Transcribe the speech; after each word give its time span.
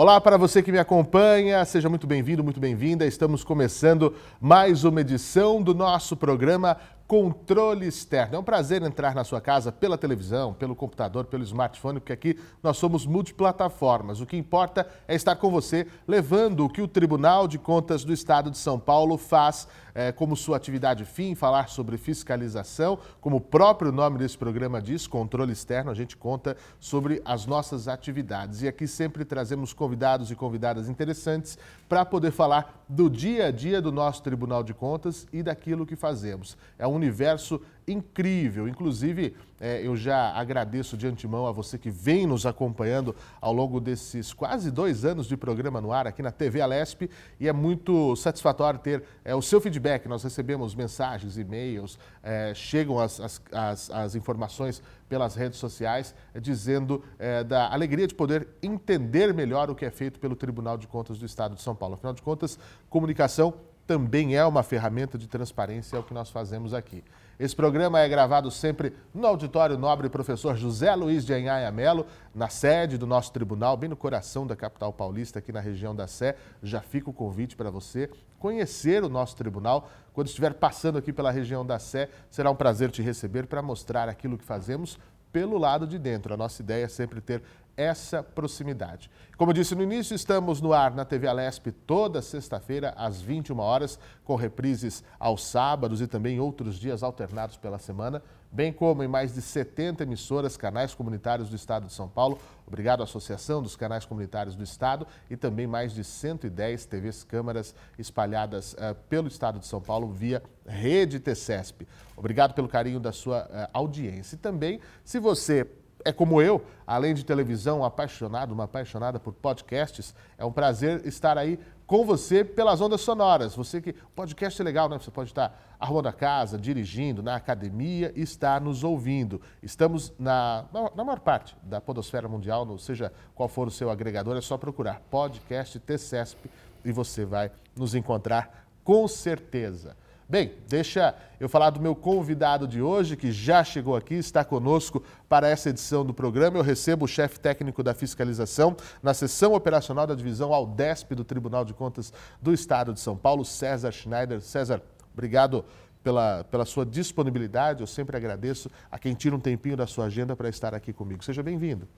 Olá 0.00 0.20
para 0.20 0.36
você 0.36 0.62
que 0.62 0.70
me 0.70 0.78
acompanha, 0.78 1.64
seja 1.64 1.88
muito 1.88 2.06
bem-vindo, 2.06 2.44
muito 2.44 2.60
bem-vinda. 2.60 3.04
Estamos 3.04 3.42
começando 3.42 4.14
mais 4.40 4.84
uma 4.84 5.00
edição 5.00 5.60
do 5.60 5.74
nosso 5.74 6.16
programa 6.16 6.76
Controle 7.08 7.86
Externo. 7.86 8.36
É 8.36 8.38
um 8.38 8.44
prazer 8.44 8.82
entrar 8.82 9.14
na 9.14 9.24
sua 9.24 9.40
casa 9.40 9.72
pela 9.72 9.96
televisão, 9.96 10.52
pelo 10.52 10.76
computador, 10.76 11.24
pelo 11.24 11.42
smartphone, 11.42 12.00
porque 12.00 12.12
aqui 12.12 12.38
nós 12.62 12.76
somos 12.76 13.06
multiplataformas. 13.06 14.20
O 14.20 14.26
que 14.26 14.36
importa 14.36 14.86
é 15.08 15.14
estar 15.14 15.34
com 15.36 15.50
você 15.50 15.86
levando 16.06 16.66
o 16.66 16.68
que 16.68 16.82
o 16.82 16.86
Tribunal 16.86 17.48
de 17.48 17.58
Contas 17.58 18.04
do 18.04 18.12
Estado 18.12 18.50
de 18.50 18.58
São 18.58 18.78
Paulo 18.78 19.16
faz 19.16 19.66
é, 19.94 20.12
como 20.12 20.36
sua 20.36 20.58
atividade 20.58 21.06
fim, 21.06 21.34
falar 21.34 21.70
sobre 21.70 21.96
fiscalização. 21.96 22.98
Como 23.22 23.36
o 23.36 23.40
próprio 23.40 23.90
nome 23.90 24.18
desse 24.18 24.36
programa 24.36 24.80
diz, 24.80 25.06
controle 25.06 25.52
externo, 25.52 25.90
a 25.90 25.94
gente 25.94 26.14
conta 26.14 26.58
sobre 26.78 27.22
as 27.24 27.46
nossas 27.46 27.88
atividades. 27.88 28.60
E 28.60 28.68
aqui 28.68 28.86
sempre 28.86 29.24
trazemos 29.24 29.72
convidados 29.72 30.30
e 30.30 30.36
convidadas 30.36 30.90
interessantes 30.90 31.58
para 31.88 32.04
poder 32.04 32.32
falar 32.32 32.77
do 32.88 33.10
dia 33.10 33.46
a 33.46 33.50
dia 33.50 33.82
do 33.82 33.92
nosso 33.92 34.22
Tribunal 34.22 34.62
de 34.62 34.72
Contas 34.72 35.26
e 35.32 35.42
daquilo 35.42 35.84
que 35.84 35.94
fazemos. 35.94 36.56
É 36.78 36.86
um 36.86 36.94
universo 36.94 37.60
incrível. 37.88 38.68
Inclusive, 38.68 39.34
é, 39.60 39.84
eu 39.84 39.96
já 39.96 40.32
agradeço 40.32 40.96
de 40.96 41.06
antemão 41.06 41.46
a 41.46 41.52
você 41.52 41.76
que 41.78 41.90
vem 41.90 42.26
nos 42.26 42.46
acompanhando 42.46 43.14
ao 43.40 43.52
longo 43.52 43.80
desses 43.80 44.32
quase 44.32 44.70
dois 44.70 45.04
anos 45.04 45.26
de 45.26 45.36
programa 45.36 45.80
no 45.80 45.92
ar 45.92 46.06
aqui 46.06 46.22
na 46.22 46.30
TV 46.30 46.60
Alesp 46.60 47.10
e 47.40 47.48
é 47.48 47.52
muito 47.52 48.14
satisfatório 48.16 48.78
ter 48.78 49.02
é, 49.24 49.34
o 49.34 49.42
seu 49.42 49.60
feedback. 49.60 50.06
Nós 50.06 50.22
recebemos 50.22 50.74
mensagens, 50.74 51.38
e-mails, 51.38 51.98
é, 52.22 52.52
chegam 52.54 52.98
as, 52.98 53.18
as, 53.20 53.42
as, 53.50 53.90
as, 53.90 54.14
informações 54.14 54.82
pelas 55.08 55.34
redes 55.34 55.58
sociais 55.58 56.14
é, 56.34 56.40
dizendo 56.40 57.02
é, 57.18 57.42
da 57.42 57.72
alegria 57.72 58.06
de 58.06 58.14
poder 58.14 58.46
entender 58.62 59.34
melhor 59.34 59.70
o 59.70 59.74
que 59.74 59.84
é 59.84 59.90
feito 59.90 60.20
pelo 60.20 60.36
Tribunal 60.36 60.76
de 60.76 60.86
Contas 60.86 61.18
do 61.18 61.26
Estado 61.26 61.54
de 61.54 61.62
São 61.62 61.74
Paulo. 61.74 61.94
Afinal 61.94 62.12
de 62.12 62.22
contas, 62.22 62.58
comunicação 62.88 63.54
também 63.88 64.36
é 64.36 64.44
uma 64.44 64.62
ferramenta 64.62 65.16
de 65.16 65.26
transparência, 65.26 65.96
é 65.96 65.98
o 65.98 66.02
que 66.02 66.12
nós 66.12 66.28
fazemos 66.28 66.74
aqui. 66.74 67.02
Esse 67.38 67.54
programa 67.54 68.00
é 68.00 68.08
gravado 68.08 68.50
sempre 68.50 68.92
no 69.14 69.24
Auditório 69.24 69.78
Nobre 69.78 70.08
Professor 70.08 70.56
José 70.56 70.92
Luiz 70.96 71.24
de 71.24 71.32
Anhaia 71.32 71.70
Melo, 71.70 72.04
na 72.34 72.48
sede 72.48 72.98
do 72.98 73.06
nosso 73.06 73.32
tribunal, 73.32 73.76
bem 73.76 73.88
no 73.88 73.96
coração 73.96 74.44
da 74.44 74.56
capital 74.56 74.92
paulista, 74.92 75.38
aqui 75.38 75.52
na 75.52 75.60
região 75.60 75.94
da 75.94 76.08
Sé. 76.08 76.34
Já 76.60 76.80
fica 76.80 77.08
o 77.08 77.12
convite 77.12 77.54
para 77.54 77.70
você 77.70 78.10
conhecer 78.40 79.04
o 79.04 79.08
nosso 79.08 79.36
tribunal. 79.36 79.88
Quando 80.12 80.26
estiver 80.26 80.52
passando 80.52 80.98
aqui 80.98 81.12
pela 81.12 81.30
região 81.30 81.64
da 81.64 81.78
Sé, 81.78 82.08
será 82.28 82.50
um 82.50 82.56
prazer 82.56 82.90
te 82.90 83.02
receber 83.02 83.46
para 83.46 83.62
mostrar 83.62 84.08
aquilo 84.08 84.36
que 84.36 84.44
fazemos 84.44 84.98
pelo 85.32 85.58
lado 85.58 85.86
de 85.86 85.96
dentro. 85.96 86.34
A 86.34 86.36
nossa 86.36 86.60
ideia 86.60 86.86
é 86.86 86.88
sempre 86.88 87.20
ter 87.20 87.40
essa 87.78 88.24
proximidade. 88.24 89.08
Como 89.36 89.54
disse 89.54 89.72
no 89.76 89.84
início, 89.84 90.16
estamos 90.16 90.60
no 90.60 90.72
ar 90.72 90.92
na 90.92 91.04
TV 91.04 91.28
Alesp 91.28 91.68
toda 91.86 92.20
sexta-feira 92.20 92.92
às 92.96 93.22
21 93.22 93.56
horas, 93.60 94.00
com 94.24 94.34
reprises 94.34 95.04
aos 95.16 95.46
sábados 95.46 96.00
e 96.00 96.08
também 96.08 96.40
outros 96.40 96.76
dias 96.76 97.04
alternados 97.04 97.56
pela 97.56 97.78
semana, 97.78 98.20
bem 98.50 98.72
como 98.72 99.04
em 99.04 99.06
mais 99.06 99.32
de 99.32 99.40
70 99.40 100.02
emissoras, 100.02 100.56
canais 100.56 100.92
comunitários 100.92 101.48
do 101.48 101.54
Estado 101.54 101.86
de 101.86 101.92
São 101.92 102.08
Paulo. 102.08 102.36
Obrigado 102.66 103.00
à 103.00 103.04
Associação 103.04 103.62
dos 103.62 103.76
Canais 103.76 104.04
Comunitários 104.04 104.56
do 104.56 104.64
Estado 104.64 105.06
e 105.30 105.36
também 105.36 105.68
mais 105.68 105.94
de 105.94 106.02
110 106.02 106.84
TVs 106.86 107.22
câmaras 107.22 107.76
espalhadas 107.96 108.72
uh, 108.72 108.96
pelo 109.08 109.28
Estado 109.28 109.60
de 109.60 109.66
São 109.66 109.80
Paulo 109.80 110.08
via 110.08 110.42
Rede 110.66 111.20
TCESP. 111.20 111.86
Obrigado 112.16 112.54
pelo 112.54 112.68
carinho 112.68 112.98
da 112.98 113.12
sua 113.12 113.44
uh, 113.44 113.70
audiência. 113.72 114.34
E 114.34 114.38
também, 114.38 114.80
se 115.04 115.20
você 115.20 115.64
é 116.04 116.12
como 116.12 116.40
eu, 116.40 116.64
além 116.86 117.14
de 117.14 117.24
televisão, 117.24 117.84
apaixonado, 117.84 118.52
uma 118.52 118.64
apaixonada 118.64 119.18
por 119.18 119.32
podcasts, 119.32 120.14
é 120.36 120.44
um 120.44 120.52
prazer 120.52 121.06
estar 121.06 121.36
aí 121.36 121.58
com 121.86 122.04
você 122.04 122.44
pelas 122.44 122.80
ondas 122.80 123.00
sonoras. 123.00 123.54
Você 123.54 123.80
que 123.80 123.92
podcast 124.14 124.60
é 124.60 124.64
legal, 124.64 124.88
né? 124.88 124.98
Você 124.98 125.10
pode 125.10 125.30
estar 125.30 125.76
arrumando 125.80 126.06
a 126.06 126.12
casa, 126.12 126.58
dirigindo, 126.58 127.22
na 127.22 127.36
academia 127.36 128.12
e 128.14 128.22
estar 128.22 128.60
nos 128.60 128.84
ouvindo. 128.84 129.40
Estamos 129.62 130.12
na, 130.18 130.66
na 130.94 131.04
maior 131.04 131.20
parte 131.20 131.56
da 131.62 131.80
podosfera 131.80 132.28
mundial, 132.28 132.64
não 132.64 132.78
seja 132.78 133.12
qual 133.34 133.48
for 133.48 133.68
o 133.68 133.70
seu 133.70 133.90
agregador, 133.90 134.36
é 134.36 134.40
só 134.40 134.56
procurar 134.56 135.00
podcast 135.10 135.78
TCESP 135.80 136.50
e 136.84 136.92
você 136.92 137.24
vai 137.24 137.50
nos 137.76 137.94
encontrar 137.94 138.66
com 138.84 139.06
certeza. 139.08 139.96
Bem, 140.30 140.52
deixa 140.68 141.14
eu 141.40 141.48
falar 141.48 141.70
do 141.70 141.80
meu 141.80 141.96
convidado 141.96 142.68
de 142.68 142.82
hoje, 142.82 143.16
que 143.16 143.32
já 143.32 143.64
chegou 143.64 143.96
aqui, 143.96 144.12
está 144.12 144.44
conosco 144.44 145.02
para 145.26 145.48
essa 145.48 145.70
edição 145.70 146.04
do 146.04 146.12
programa. 146.12 146.58
Eu 146.58 146.62
recebo 146.62 147.06
o 147.06 147.08
chefe 147.08 147.40
técnico 147.40 147.82
da 147.82 147.94
fiscalização 147.94 148.76
na 149.02 149.14
seção 149.14 149.54
operacional 149.54 150.06
da 150.06 150.14
divisão 150.14 150.52
Aldesp 150.52 151.14
do 151.14 151.24
Tribunal 151.24 151.64
de 151.64 151.72
Contas 151.72 152.12
do 152.42 152.52
Estado 152.52 152.92
de 152.92 153.00
São 153.00 153.16
Paulo, 153.16 153.42
César 153.42 153.90
Schneider. 153.90 154.42
César, 154.42 154.82
obrigado 155.14 155.64
pela, 156.04 156.44
pela 156.44 156.66
sua 156.66 156.84
disponibilidade. 156.84 157.80
Eu 157.80 157.86
sempre 157.86 158.14
agradeço 158.14 158.70
a 158.92 158.98
quem 158.98 159.14
tira 159.14 159.34
um 159.34 159.40
tempinho 159.40 159.78
da 159.78 159.86
sua 159.86 160.04
agenda 160.04 160.36
para 160.36 160.50
estar 160.50 160.74
aqui 160.74 160.92
comigo. 160.92 161.24
Seja 161.24 161.42
bem-vindo. 161.42 161.88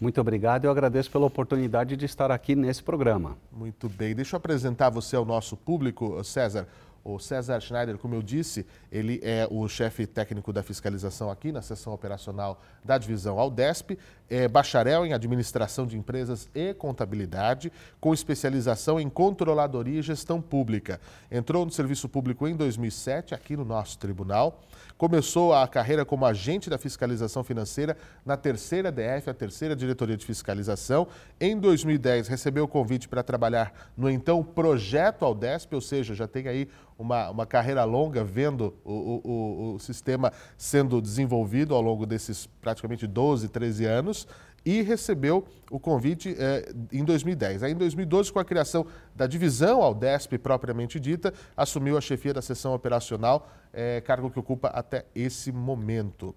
Muito 0.00 0.18
obrigado, 0.18 0.64
eu 0.64 0.70
agradeço 0.70 1.10
pela 1.10 1.26
oportunidade 1.26 1.94
de 1.94 2.06
estar 2.06 2.30
aqui 2.30 2.56
nesse 2.56 2.82
programa. 2.82 3.36
Muito 3.52 3.86
bem, 3.86 4.14
deixa 4.14 4.34
eu 4.34 4.38
apresentar 4.38 4.88
você 4.88 5.14
ao 5.14 5.26
nosso 5.26 5.58
público, 5.58 6.24
César. 6.24 6.66
O 7.02 7.18
César 7.18 7.60
Schneider, 7.60 7.96
como 7.98 8.14
eu 8.14 8.22
disse, 8.22 8.66
ele 8.92 9.20
é 9.22 9.46
o 9.50 9.66
chefe 9.68 10.06
técnico 10.06 10.52
da 10.52 10.62
fiscalização 10.62 11.30
aqui 11.30 11.50
na 11.50 11.62
seção 11.62 11.92
operacional 11.92 12.60
da 12.84 12.98
divisão 12.98 13.38
Aldesp, 13.38 13.98
é 14.28 14.46
bacharel 14.46 15.04
em 15.04 15.12
administração 15.12 15.86
de 15.86 15.96
empresas 15.96 16.48
e 16.54 16.72
contabilidade, 16.74 17.72
com 18.00 18.14
especialização 18.14 19.00
em 19.00 19.08
controladoria 19.08 19.98
e 19.98 20.02
gestão 20.02 20.40
pública. 20.40 21.00
Entrou 21.30 21.64
no 21.64 21.72
serviço 21.72 22.08
público 22.08 22.46
em 22.46 22.54
2007, 22.54 23.34
aqui 23.34 23.56
no 23.56 23.64
nosso 23.64 23.98
tribunal. 23.98 24.60
Começou 25.00 25.54
a 25.54 25.66
carreira 25.66 26.04
como 26.04 26.26
agente 26.26 26.68
da 26.68 26.76
fiscalização 26.76 27.42
financeira 27.42 27.96
na 28.22 28.36
terceira 28.36 28.92
DF, 28.92 29.30
a 29.30 29.32
terceira 29.32 29.74
diretoria 29.74 30.14
de 30.14 30.26
fiscalização. 30.26 31.08
Em 31.40 31.58
2010, 31.58 32.28
recebeu 32.28 32.64
o 32.64 32.68
convite 32.68 33.08
para 33.08 33.22
trabalhar 33.22 33.72
no 33.96 34.10
então 34.10 34.44
projeto 34.44 35.24
Aldesp, 35.24 35.72
ou 35.72 35.80
seja, 35.80 36.14
já 36.14 36.28
tem 36.28 36.46
aí 36.48 36.68
uma, 36.98 37.30
uma 37.30 37.46
carreira 37.46 37.82
longa 37.84 38.22
vendo 38.22 38.74
o, 38.84 38.92
o, 39.24 39.74
o 39.76 39.78
sistema 39.78 40.34
sendo 40.58 41.00
desenvolvido 41.00 41.74
ao 41.74 41.80
longo 41.80 42.04
desses 42.04 42.44
praticamente 42.60 43.06
12, 43.06 43.48
13 43.48 43.86
anos 43.86 44.26
e 44.64 44.82
recebeu 44.82 45.46
o 45.70 45.78
convite 45.78 46.34
eh, 46.38 46.72
em 46.92 47.04
2010. 47.04 47.62
Aí, 47.62 47.72
em 47.72 47.76
2012, 47.76 48.32
com 48.32 48.38
a 48.38 48.44
criação 48.44 48.86
da 49.14 49.26
divisão 49.26 49.82
Aldesp 49.82 50.36
propriamente 50.38 50.98
dita, 50.98 51.32
assumiu 51.56 51.96
a 51.96 52.00
chefia 52.00 52.34
da 52.34 52.42
seção 52.42 52.74
operacional, 52.74 53.48
eh, 53.72 54.00
cargo 54.02 54.30
que 54.30 54.38
ocupa 54.38 54.68
até 54.90 55.06
esse 55.14 55.52
momento. 55.52 56.34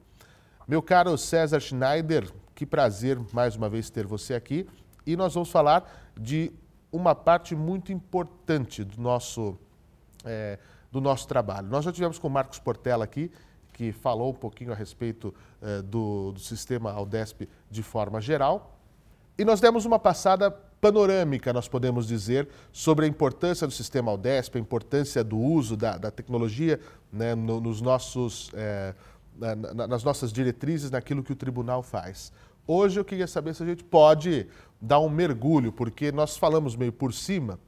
Meu 0.68 0.82
caro 0.82 1.18
César 1.18 1.60
Schneider, 1.60 2.32
que 2.54 2.68
prazer 2.68 3.20
mais 3.34 3.56
uma 3.56 3.68
vez 3.68 3.90
ter 3.90 4.06
você 4.06 4.36
aqui. 4.36 4.68
E 5.06 5.18
nós 5.18 5.34
vamos 5.34 5.50
falar 5.50 6.12
de 6.16 6.52
uma 6.92 7.16
parte 7.16 7.56
muito 7.56 7.92
importante 7.92 8.84
do 8.84 9.02
nosso 9.02 9.58
é, 10.24 10.60
do 10.92 11.02
nosso 11.02 11.28
trabalho. 11.28 11.68
Nós 11.68 11.84
já 11.84 11.92
tivemos 11.92 12.20
com 12.20 12.28
o 12.28 12.32
Marcos 12.32 12.60
Portela 12.60 13.04
aqui, 13.04 13.32
que 13.74 13.92
falou 13.92 14.30
um 14.30 14.36
pouquinho 14.36 14.72
a 14.72 14.76
respeito 14.76 15.34
é, 15.60 15.82
do, 15.82 16.32
do 16.32 16.40
sistema 16.40 16.92
Aldesp 16.92 17.50
de 17.72 17.82
forma 17.82 18.22
geral. 18.22 18.73
E 19.38 19.44
nós 19.44 19.60
demos 19.60 19.86
uma 19.86 19.98
passada 19.98 20.52
panorâmica, 20.52 21.52
nós 21.54 21.68
podemos 21.68 22.08
dizer, 22.08 22.48
sobre 22.72 23.06
a 23.06 23.08
importância 23.08 23.66
do 23.66 23.74
sistema 23.74 24.12
Aldesp, 24.12 24.58
a 24.58 24.60
importância 24.60 25.24
do 25.24 25.38
uso 25.38 25.76
da, 25.76 25.98
da 25.98 26.12
tecnologia 26.12 26.80
né, 27.12 27.34
no, 27.34 27.60
nos 27.60 27.82
nossos, 27.82 28.52
é, 28.54 28.94
na, 29.36 29.88
nas 29.88 30.04
nossas 30.04 30.32
diretrizes, 30.32 30.92
naquilo 30.92 31.24
que 31.24 31.32
o 31.32 31.36
tribunal 31.36 31.82
faz. 31.82 32.32
Hoje 32.68 33.00
eu 33.00 33.06
queria 33.06 33.28
saber 33.28 33.56
se 33.56 33.64
a 33.64 33.66
gente 33.66 33.84
pode 33.84 34.48
dar 34.80 35.00
um 35.00 35.10
mergulho, 35.10 35.72
porque 35.72 36.12
nós 36.12 36.38
falamos 36.38 36.76
meio 36.76 36.94
por 36.94 37.14
cima 37.14 37.60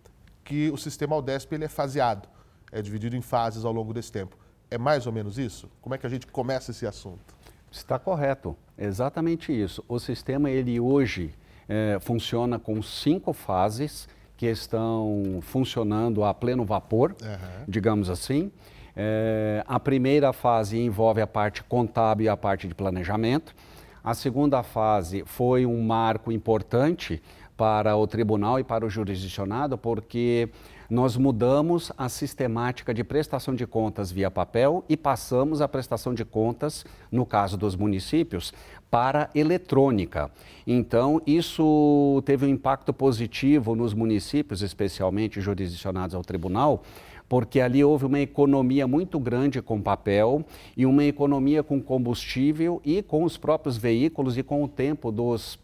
que 0.43 0.69
o 0.69 0.77
sistema 0.77 1.15
Aldesp 1.15 1.51
ele 1.53 1.65
é 1.65 1.69
faseado 1.69 2.27
é 2.75 2.81
dividido 2.81 3.15
em 3.15 3.21
fases 3.21 3.63
ao 3.63 3.71
longo 3.71 3.93
desse 3.93 4.11
tempo. 4.11 4.37
É 4.69 4.77
mais 4.77 5.07
ou 5.07 5.13
menos 5.13 5.37
isso? 5.37 5.69
Como 5.81 5.95
é 5.95 5.97
que 5.97 6.05
a 6.05 6.09
gente 6.09 6.27
começa 6.27 6.71
esse 6.71 6.85
assunto? 6.85 7.33
Está 7.71 7.97
correto, 7.97 8.55
exatamente 8.77 9.51
isso. 9.51 9.83
O 9.87 9.97
sistema 9.97 10.49
ele 10.49 10.77
hoje 10.77 11.33
é, 11.67 11.97
funciona 11.99 12.59
com 12.59 12.81
cinco 12.81 13.33
fases 13.33 14.07
que 14.37 14.45
estão 14.45 15.39
funcionando 15.41 16.23
a 16.23 16.33
pleno 16.33 16.65
vapor, 16.65 17.15
uhum. 17.21 17.63
digamos 17.67 18.09
assim. 18.09 18.51
É, 18.95 19.63
a 19.67 19.79
primeira 19.79 20.31
fase 20.31 20.77
envolve 20.77 21.21
a 21.21 21.27
parte 21.27 21.63
contábil 21.63 22.25
e 22.25 22.29
a 22.29 22.37
parte 22.37 22.67
de 22.67 22.73
planejamento. 22.73 23.55
A 24.03 24.13
segunda 24.13 24.61
fase 24.61 25.23
foi 25.25 25.65
um 25.65 25.81
marco 25.81 26.31
importante 26.31 27.21
para 27.57 27.95
o 27.95 28.05
tribunal 28.05 28.59
e 28.59 28.63
para 28.63 28.85
o 28.85 28.89
jurisdicionado, 28.89 29.77
porque 29.77 30.49
nós 30.89 31.17
mudamos 31.17 31.91
a 31.97 32.09
sistemática 32.09 32.93
de 32.93 33.03
prestação 33.03 33.55
de 33.55 33.65
contas 33.65 34.11
via 34.11 34.29
papel 34.29 34.83
e 34.87 34.95
passamos 34.95 35.61
a 35.61 35.67
prestação 35.67 36.13
de 36.13 36.23
contas, 36.23 36.85
no 37.11 37.25
caso 37.25 37.57
dos 37.57 37.75
municípios, 37.75 38.53
para 38.89 39.29
eletrônica. 39.35 40.31
Então, 40.65 41.21
isso 41.25 42.21
teve 42.25 42.45
um 42.45 42.49
impacto 42.49 42.93
positivo 42.93 43.75
nos 43.75 43.93
municípios, 43.93 44.61
especialmente 44.61 45.41
jurisdicionados 45.41 46.15
ao 46.15 46.21
tribunal, 46.21 46.83
porque 47.27 47.59
ali 47.59 47.83
houve 47.83 48.05
uma 48.05 48.19
economia 48.19 48.87
muito 48.87 49.19
grande 49.19 49.61
com 49.61 49.81
papel 49.81 50.45
e 50.77 50.85
uma 50.85 51.03
economia 51.03 51.63
com 51.63 51.81
combustível 51.81 52.79
e 52.85 53.01
com 53.01 53.23
os 53.23 53.35
próprios 53.35 53.77
veículos 53.77 54.37
e 54.37 54.43
com 54.43 54.63
o 54.63 54.67
tempo 54.67 55.11
dos 55.11 55.59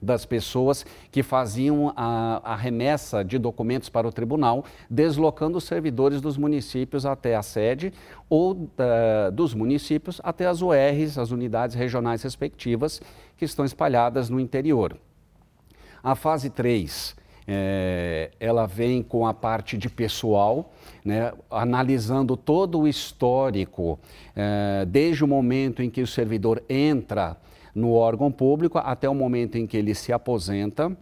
das 0.00 0.26
pessoas 0.26 0.84
que 1.10 1.22
faziam 1.22 1.92
a, 1.96 2.52
a, 2.52 2.56
remessa 2.56 3.24
de 3.24 3.38
documentos 3.38 3.88
para 3.88 4.06
o 4.06 4.12
tribunal, 4.12 4.64
deslocando 4.90 5.58
os 5.58 5.64
servidores 5.64 6.20
dos 6.20 6.36
municípios 6.36 7.06
até 7.06 7.34
a 7.34 7.42
sede 7.42 7.92
ou 8.28 8.52
uh, 8.52 9.32
dos 9.32 9.54
municípios 9.54 10.20
até 10.22 10.46
as 10.46 10.60
URs, 10.60 11.18
as 11.18 11.30
unidades 11.30 11.74
regionais 11.74 12.22
respectivas, 12.22 13.00
que 13.36 13.44
estão 13.44 13.64
espalhadas 13.64 14.28
no 14.28 14.38
interior. 14.38 14.98
A 16.02 16.14
fase 16.14 16.50
3, 16.50 17.16
é, 17.48 18.30
eh, 18.32 18.36
ela 18.38 18.66
vem 18.66 19.02
com 19.02 19.26
a 19.26 19.34
parte 19.34 19.76
de 19.76 19.88
pessoal, 19.88 20.72
né, 21.04 21.32
analisando 21.50 22.36
todo 22.36 22.80
o 22.80 22.88
histórico, 22.88 23.98
é, 24.34 24.84
desde 24.86 25.24
o 25.24 25.28
momento 25.28 25.82
em 25.82 25.90
que 25.90 26.02
o 26.02 26.06
servidor 26.06 26.62
entra 26.68 27.36
no 27.76 27.92
órgão 27.92 28.32
público 28.32 28.78
até 28.78 29.08
o 29.08 29.14
momento 29.14 29.56
em 29.56 29.66
que 29.66 29.76
ele 29.76 29.94
se 29.94 30.12
aposenta 30.12 30.96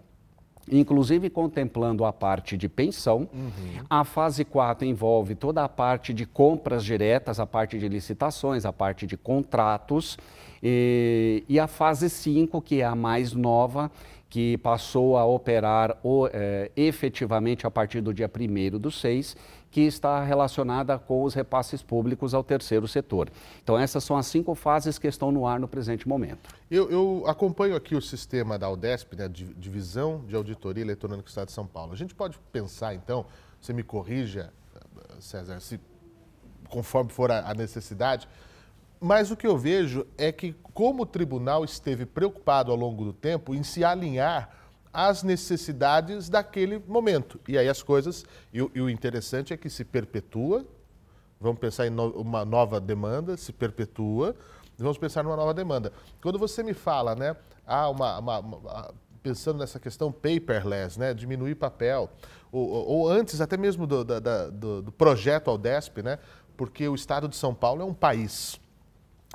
inclusive 0.70 1.28
contemplando 1.28 2.04
a 2.04 2.12
parte 2.12 2.56
de 2.56 2.68
pensão. 2.68 3.28
Uhum. 3.32 3.84
A 3.88 4.02
fase 4.04 4.44
4 4.44 4.86
envolve 4.86 5.34
toda 5.34 5.62
a 5.62 5.68
parte 5.68 6.14
de 6.14 6.24
compras 6.24 6.84
diretas, 6.84 7.38
a 7.38 7.46
parte 7.46 7.78
de 7.78 7.88
licitações, 7.88 8.64
a 8.64 8.72
parte 8.72 9.06
de 9.06 9.16
contratos. 9.16 10.16
E, 10.62 11.44
e 11.48 11.60
a 11.60 11.66
fase 11.66 12.08
5, 12.08 12.62
que 12.62 12.80
é 12.80 12.84
a 12.84 12.94
mais 12.94 13.34
nova, 13.34 13.90
que 14.30 14.56
passou 14.58 15.18
a 15.18 15.24
operar 15.26 15.98
o, 16.02 16.28
é, 16.32 16.70
efetivamente 16.74 17.66
a 17.66 17.70
partir 17.70 18.00
do 18.00 18.14
dia 18.14 18.28
1 18.28 18.78
do 18.78 18.90
6, 18.90 19.36
que 19.74 19.80
está 19.80 20.22
relacionada 20.22 20.96
com 21.00 21.24
os 21.24 21.34
repasses 21.34 21.82
públicos 21.82 22.32
ao 22.32 22.44
terceiro 22.44 22.86
setor. 22.86 23.28
Então, 23.60 23.76
essas 23.76 24.04
são 24.04 24.16
as 24.16 24.24
cinco 24.24 24.54
fases 24.54 25.00
que 25.00 25.08
estão 25.08 25.32
no 25.32 25.48
ar 25.48 25.58
no 25.58 25.66
presente 25.66 26.06
momento. 26.06 26.48
Eu, 26.70 26.88
eu 26.92 27.24
acompanho 27.26 27.74
aqui 27.74 27.96
o 27.96 28.00
sistema 28.00 28.56
da 28.56 28.70
UDESP, 28.70 29.16
né, 29.16 29.28
Divisão 29.28 30.22
de 30.28 30.36
Auditoria 30.36 30.84
Eletrônica 30.84 31.24
do 31.24 31.28
Estado 31.28 31.48
de 31.48 31.52
São 31.54 31.66
Paulo. 31.66 31.92
A 31.92 31.96
gente 31.96 32.14
pode 32.14 32.38
pensar, 32.52 32.94
então, 32.94 33.26
você 33.60 33.72
me 33.72 33.82
corrija, 33.82 34.52
César, 35.18 35.58
se 35.58 35.80
conforme 36.68 37.10
for 37.10 37.32
a, 37.32 37.50
a 37.50 37.52
necessidade, 37.52 38.28
mas 39.00 39.32
o 39.32 39.36
que 39.36 39.44
eu 39.44 39.58
vejo 39.58 40.06
é 40.16 40.30
que, 40.30 40.54
como 40.72 41.02
o 41.02 41.06
tribunal 41.06 41.64
esteve 41.64 42.06
preocupado 42.06 42.70
ao 42.70 42.76
longo 42.76 43.04
do 43.04 43.12
tempo 43.12 43.52
em 43.52 43.64
se 43.64 43.82
alinhar 43.82 44.50
às 44.94 45.25
necessidades 45.25 46.29
daquele 46.29 46.79
momento. 46.87 47.41
E 47.49 47.58
aí 47.58 47.69
as 47.69 47.82
coisas, 47.82 48.25
e, 48.52 48.58
e 48.58 48.81
o 48.81 48.88
interessante 48.88 49.52
é 49.52 49.56
que 49.56 49.69
se 49.69 49.85
perpetua, 49.85 50.64
vamos 51.41 51.58
pensar 51.58 51.87
em 51.87 51.91
no, 51.91 52.11
uma 52.12 52.44
nova 52.44 52.81
demanda, 52.81 53.37
se 53.37 53.52
perpetua, 53.52 54.37
vamos 54.79 54.96
pensar 54.96 55.25
numa 55.25 55.37
nova 55.37 55.52
demanda. 55.52 55.93
Quando 56.23 56.38
você 56.38 56.62
me 56.62 56.73
fala, 56.73 57.17
né, 57.17 57.37
ah, 57.67 57.91
uma, 57.91 58.19
uma, 58.19 58.38
uma 58.38 58.94
pensando 59.20 59.58
nessa 59.58 59.81
questão 59.81 60.12
paperless, 60.12 60.99
né, 60.99 61.12
diminuir 61.12 61.56
papel, 61.56 62.08
ou, 62.52 62.69
ou 62.69 63.08
antes 63.08 63.41
até 63.41 63.56
mesmo 63.56 63.87
do, 63.87 64.05
da, 64.05 64.49
do, 64.49 64.82
do 64.82 64.93
projeto 64.93 65.49
Aldesp, 65.50 66.02
né, 66.02 66.19
porque 66.56 66.87
o 66.88 66.94
estado 66.94 67.29
de 67.29 67.35
São 67.35 67.52
Paulo 67.52 67.82
é 67.82 67.85
um 67.85 67.94
país 67.94 68.61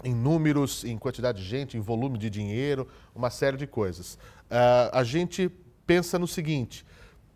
em 0.04 0.14
números, 0.14 0.84
em 0.84 0.98
quantidade 0.98 1.42
de 1.42 1.48
gente, 1.48 1.78
em 1.78 1.82
volume 1.82 2.18
de 2.18 2.30
dinheiro, 2.30 2.88
uma 3.14 3.30
série 3.30 3.58
de 3.58 3.68
coisas. 3.68 4.16
Uh, 4.50 4.90
a 4.94 5.04
gente 5.04 5.50
pensa 5.86 6.18
no 6.18 6.28
seguinte: 6.28 6.86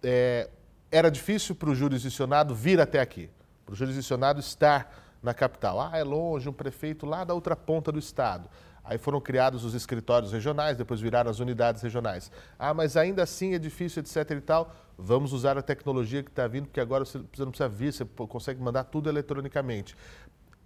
é, 0.01 0.49
era 0.91 1.09
difícil 1.09 1.55
para 1.55 1.69
o 1.69 1.75
jurisdicionado 1.75 2.53
vir 2.53 2.79
até 2.79 2.99
aqui, 2.99 3.29
para 3.65 3.73
o 3.73 3.75
jurisdicionado 3.75 4.39
estar 4.39 5.17
na 5.21 5.33
capital. 5.33 5.79
Ah, 5.81 5.97
é 5.97 6.03
longe, 6.03 6.47
um 6.47 6.53
prefeito 6.53 7.05
lá 7.05 7.23
da 7.23 7.33
outra 7.33 7.55
ponta 7.55 7.91
do 7.91 7.99
estado. 7.99 8.49
Aí 8.83 8.97
foram 8.97 9.21
criados 9.21 9.63
os 9.63 9.73
escritórios 9.73 10.33
regionais, 10.33 10.75
depois 10.75 10.99
viraram 10.99 11.31
as 11.31 11.39
unidades 11.39 11.81
regionais. 11.81 12.29
Ah, 12.59 12.73
mas 12.73 12.97
ainda 12.97 13.23
assim 13.23 13.53
é 13.53 13.59
difícil, 13.59 14.01
etc 14.01 14.29
e 14.31 14.41
tal. 14.41 14.75
Vamos 14.97 15.31
usar 15.31 15.57
a 15.57 15.61
tecnologia 15.61 16.21
que 16.21 16.29
está 16.29 16.47
vindo, 16.47 16.65
porque 16.65 16.81
agora 16.81 17.05
você 17.05 17.17
não 17.17 17.49
precisa 17.49 17.69
vir, 17.69 17.93
você 17.93 18.05
consegue 18.05 18.61
mandar 18.61 18.83
tudo 18.83 19.09
eletronicamente. 19.09 19.95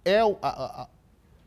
É 0.04 0.18
a, 0.20 0.26
a, 0.42 0.88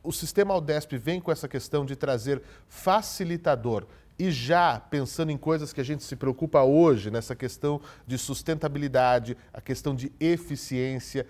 o 0.03 0.12
sistema 0.12 0.53
Aldesp 0.53 0.94
vem 0.98 1.19
com 1.19 1.31
essa 1.31 1.48
questão 1.48 1.86
de 1.86 1.95
trazer 1.95 2.42
facilitador 2.68 3.86
e 4.18 4.30
já 4.30 4.80
pensando 4.80 5.31
em 5.31 5.38
coisas 5.38 5.74
que 5.74 5.81
a 5.81 5.83
gente 5.83 6.03
se 6.03 6.15
preocupa 6.15 6.62
hoje, 6.62 7.09
nessa 7.09 7.36
questão 7.36 7.81
de 8.06 8.18
sustentabilidade, 8.18 9.36
a 9.53 9.62
questão 9.62 9.95
de 9.95 10.12
eficiência, 10.19 11.25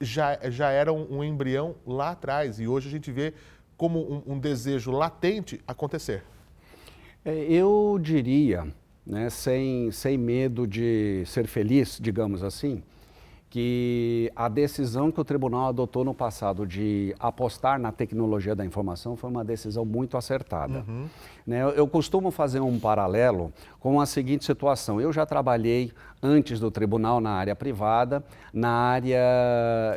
já, 0.00 0.38
já 0.50 0.70
era 0.70 0.92
um, 0.92 1.18
um 1.18 1.24
embrião 1.24 1.76
lá 1.86 2.10
atrás 2.10 2.58
e 2.58 2.66
hoje 2.66 2.88
a 2.88 2.90
gente 2.90 3.10
vê 3.10 3.32
como 3.76 4.00
um, 4.00 4.34
um 4.34 4.38
desejo 4.38 4.90
latente 4.90 5.60
acontecer. 5.66 6.24
É, 7.24 7.32
eu 7.44 7.98
diria, 8.00 8.66
né, 9.06 9.30
sem, 9.30 9.90
sem 9.90 10.16
medo 10.16 10.66
de 10.66 11.22
ser 11.26 11.46
feliz, 11.46 11.98
digamos 12.00 12.42
assim, 12.42 12.82
que 13.48 14.30
a 14.34 14.48
decisão 14.48 15.10
que 15.10 15.20
o 15.20 15.24
tribunal 15.24 15.68
adotou 15.68 16.04
no 16.04 16.12
passado 16.12 16.66
de 16.66 17.14
apostar 17.18 17.78
na 17.78 17.92
tecnologia 17.92 18.54
da 18.54 18.64
informação 18.64 19.16
foi 19.16 19.30
uma 19.30 19.44
decisão 19.44 19.84
muito 19.84 20.16
acertada. 20.16 20.84
Uhum. 20.86 21.06
Né, 21.46 21.62
eu, 21.76 21.86
costumo 21.86 22.32
fazer 22.32 22.58
um 22.58 22.76
paralelo 22.76 23.52
com 23.78 24.00
a 24.00 24.06
seguinte 24.06 24.44
situação: 24.44 25.00
eu 25.00 25.12
já 25.12 25.24
trabalhei 25.24 25.92
antes 26.20 26.58
do 26.58 26.72
tribunal 26.72 27.20
na 27.20 27.30
área 27.30 27.54
privada, 27.54 28.24
na 28.52 28.68
área, 28.68 29.20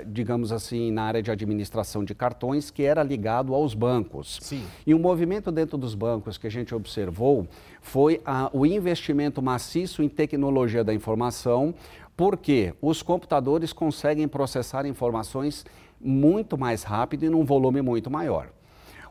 digamos 0.06 0.52
assim, 0.52 0.92
na 0.92 1.04
área 1.04 1.24
de 1.24 1.32
administração 1.32 2.04
de 2.04 2.14
cartões, 2.14 2.70
que 2.70 2.84
era 2.84 3.02
ligado 3.02 3.56
aos 3.56 3.74
bancos. 3.74 4.38
Sim. 4.44 4.64
E 4.86 4.94
o 4.94 5.00
movimento 5.00 5.52
dentro 5.52 5.76
dos 5.76 5.96
bancos 5.96 6.38
que 6.38 6.46
a 6.46 6.52
gente 6.52 6.76
observou 6.76 7.48
foi 7.82 8.22
a, 8.24 8.50
o 8.54 8.66
investimento 8.66 9.42
maciço 9.42 10.04
em 10.04 10.10
tecnologia 10.10 10.84
da 10.84 10.94
informação, 10.94 11.74
porque 12.20 12.74
os 12.82 13.02
computadores 13.02 13.72
conseguem 13.72 14.28
processar 14.28 14.86
informações 14.86 15.66
muito 16.02 16.58
mais 16.58 16.84
rápido 16.84 17.24
e 17.24 17.30
num 17.30 17.46
volume 17.46 17.82
muito 17.82 18.12
maior. 18.12 18.50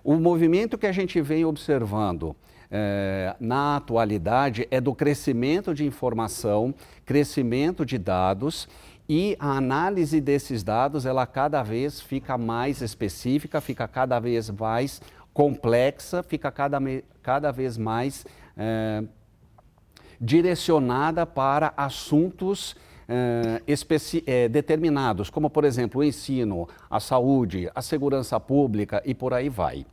O 0.04 0.16
movimento 0.16 0.76
que 0.76 0.86
a 0.86 0.92
gente 0.92 1.18
vem 1.22 1.42
observando 1.42 2.36
é, 2.70 3.34
na 3.40 3.76
atualidade 3.76 4.68
é 4.70 4.78
do 4.78 4.94
crescimento 4.94 5.74
de 5.74 5.86
informação, 5.86 6.74
crescimento 7.06 7.86
de 7.86 7.96
dados 7.96 8.68
e 9.08 9.38
a 9.40 9.56
análise 9.56 10.20
desses 10.20 10.62
dados 10.62 11.06
ela 11.06 11.26
cada 11.26 11.62
vez 11.62 12.02
fica 12.02 12.36
mais 12.36 12.82
específica, 12.82 13.58
fica 13.58 13.88
cada 13.88 14.20
vez 14.20 14.50
mais 14.50 15.00
complexa, 15.32 16.22
fica 16.22 16.50
cada, 16.52 16.78
cada 17.22 17.50
vez 17.52 17.78
mais 17.78 18.26
é, 18.54 19.02
direcionada 20.20 21.24
para 21.24 21.72
assuntos 21.74 22.76
uh, 23.08 24.48
determinados, 24.50 25.30
como, 25.30 25.48
por 25.48 25.64
exemplo, 25.64 26.00
o 26.00 26.04
ensino, 26.04 26.68
a 26.90 27.00
saúde, 27.00 27.70
a 27.74 27.82
segurança 27.82 28.38
pública 28.38 29.02
e 29.04 29.14
por 29.14 29.32
aí 29.32 29.48
vai. 29.48 29.86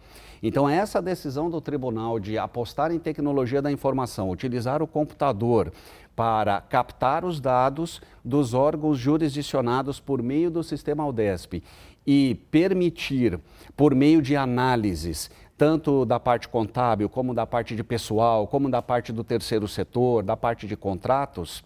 Então, 0.43 0.69
essa 0.69 1.01
decisão 1.01 1.50
do 1.50 1.60
tribunal 1.60 2.19
de 2.19 2.38
apostar 2.38 2.91
em 2.91 3.00
tecnologia 3.00 3.62
da 3.62 3.72
informação, 3.72 4.29
utilizar 4.29 4.81
o 4.84 4.88
computador 4.88 5.72
para 6.15 6.62
captar 6.62 7.25
os 7.25 7.39
dados 7.39 8.01
dos 8.24 8.53
órgãos 8.53 8.98
jurisdicionados 8.98 10.00
por 10.00 10.22
meio 10.22 10.51
do 10.51 10.63
sistema 10.63 11.03
Aldesp 11.03 11.63
e 12.05 12.36
permitir, 12.51 13.39
por 13.75 13.95
meio 13.95 14.22
de 14.22 14.36
análises, 14.36 15.29
tanto 15.57 16.05
da 16.05 16.19
parte 16.19 16.48
contábil, 16.48 17.10
como 17.10 17.34
da 17.34 17.45
parte 17.45 17.75
de 17.75 17.84
pessoal, 17.84 18.48
como 18.48 18.69
da 18.69 18.81
parte 18.81 19.12
do 19.12 19.24
terceiro 19.24 19.67
setor, 19.67 20.24
da 20.24 20.38
parte 20.38 20.67
de 20.67 20.75
contratos, 20.75 21.63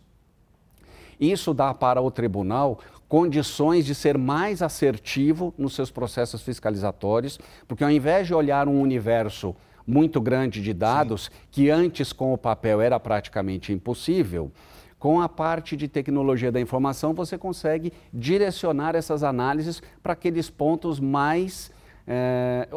isso 1.20 1.54
dá 1.54 1.74
para 1.74 2.02
o 2.02 2.10
tribunal 2.10 2.80
condições 3.08 3.86
de 3.86 3.96
ser 3.96 4.18
mais 4.18 4.62
assertivo 4.62 5.54
nos 5.58 5.74
seus 5.74 5.90
processos 5.90 6.44
fiscalizatórios, 6.44 7.40
porque 7.68 7.84
ao 7.84 7.90
invés 7.90 8.28
de 8.28 8.36
olhar 8.36 8.68
um 8.68 8.80
universo 8.80 9.56
muito 9.86 10.22
grande 10.22 10.62
de 10.62 10.72
dados, 10.72 11.24
Sim. 11.24 11.32
que 11.50 11.70
antes 11.72 12.14
com 12.14 12.32
o 12.32 12.38
papel 12.38 12.80
era 12.80 13.00
praticamente 13.00 13.74
impossível, 13.74 14.52
com 15.00 15.20
a 15.20 15.28
parte 15.28 15.76
de 15.76 15.88
tecnologia 15.88 16.52
da 16.52 16.62
informação 16.62 17.14
você 17.14 17.38
consegue 17.38 17.92
direcionar 18.14 18.96
essas 18.96 19.24
análises 19.24 19.82
para 20.04 20.14
aqueles 20.14 20.50
pontos 20.50 21.00
mais. 21.00 21.72
É, 22.06 22.68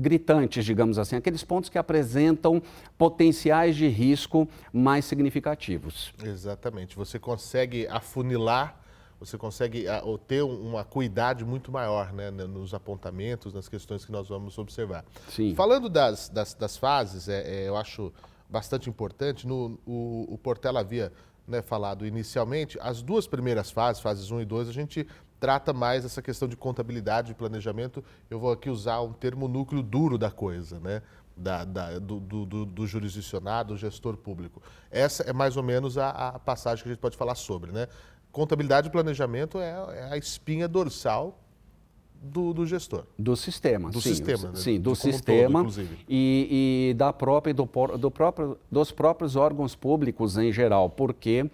gritantes, 0.00 0.64
digamos 0.64 0.98
assim, 0.98 1.16
aqueles 1.16 1.44
pontos 1.44 1.68
que 1.68 1.78
apresentam 1.78 2.62
potenciais 2.96 3.76
de 3.76 3.86
risco 3.86 4.48
mais 4.72 5.04
significativos. 5.04 6.12
Exatamente. 6.22 6.96
Você 6.96 7.18
consegue 7.18 7.86
afunilar 7.86 8.80
você 9.20 9.36
consegue 9.36 9.86
ah, 9.86 10.02
ter 10.26 10.42
uma 10.42 10.82
cuidade 10.82 11.44
muito 11.44 11.70
maior 11.70 12.10
né, 12.10 12.30
nos 12.30 12.72
apontamentos, 12.72 13.52
nas 13.52 13.68
questões 13.68 14.02
que 14.02 14.10
nós 14.10 14.26
vamos 14.30 14.56
observar. 14.56 15.04
Sim. 15.28 15.54
Falando 15.54 15.90
das, 15.90 16.30
das, 16.30 16.54
das 16.54 16.78
fases, 16.78 17.28
é, 17.28 17.42
é, 17.42 17.68
eu 17.68 17.76
acho 17.76 18.10
bastante 18.48 18.88
importante, 18.88 19.46
no, 19.46 19.78
o, 19.86 20.26
o 20.26 20.38
Portela 20.38 20.80
havia 20.80 21.12
né, 21.46 21.60
falado 21.60 22.06
inicialmente, 22.06 22.78
as 22.80 23.02
duas 23.02 23.26
primeiras 23.26 23.70
fases, 23.70 24.00
fases 24.00 24.30
1 24.30 24.40
e 24.40 24.44
2, 24.46 24.70
a 24.70 24.72
gente 24.72 25.06
trata 25.40 25.72
mais 25.72 26.04
essa 26.04 26.20
questão 26.20 26.46
de 26.46 26.56
contabilidade, 26.56 27.28
de 27.28 27.34
planejamento. 27.34 28.04
Eu 28.28 28.38
vou 28.38 28.52
aqui 28.52 28.68
usar 28.68 29.00
um 29.00 29.12
termo 29.12 29.48
núcleo 29.48 29.82
duro 29.82 30.18
da 30.18 30.30
coisa, 30.30 30.78
né? 30.78 31.02
Da, 31.34 31.64
da, 31.64 31.98
do, 31.98 32.20
do, 32.20 32.66
do, 32.66 32.86
jurisdicionado, 32.86 33.72
do 33.72 33.78
gestor 33.78 34.14
público. 34.18 34.62
Essa 34.90 35.22
é 35.22 35.32
mais 35.32 35.56
ou 35.56 35.62
menos 35.62 35.96
a, 35.96 36.10
a, 36.10 36.38
passagem 36.38 36.82
que 36.82 36.90
a 36.90 36.92
gente 36.92 37.00
pode 37.00 37.16
falar 37.16 37.34
sobre. 37.34 37.72
Né? 37.72 37.88
Contabilidade 38.30 38.88
e 38.88 38.90
planejamento 38.90 39.58
é, 39.58 39.70
é 39.70 40.12
a 40.12 40.18
espinha 40.18 40.68
dorsal 40.68 41.40
do, 42.20 42.52
do, 42.52 42.66
gestor. 42.66 43.04
Do 43.18 43.34
sistema. 43.36 43.90
Do 43.90 44.02
sim, 44.02 44.10
sistema, 44.10 44.48
né? 44.50 44.56
Sim, 44.56 44.78
do 44.78 44.94
sistema 44.94 45.64
todo, 45.64 45.88
e, 46.06 46.90
e, 46.90 46.94
da 46.94 47.10
própria, 47.10 47.54
do, 47.54 47.64
do 47.98 48.10
próprio, 48.10 48.58
dos 48.70 48.92
próprios 48.92 49.34
órgãos 49.34 49.74
públicos 49.74 50.36
em 50.36 50.52
geral, 50.52 50.90
porque 50.90 51.50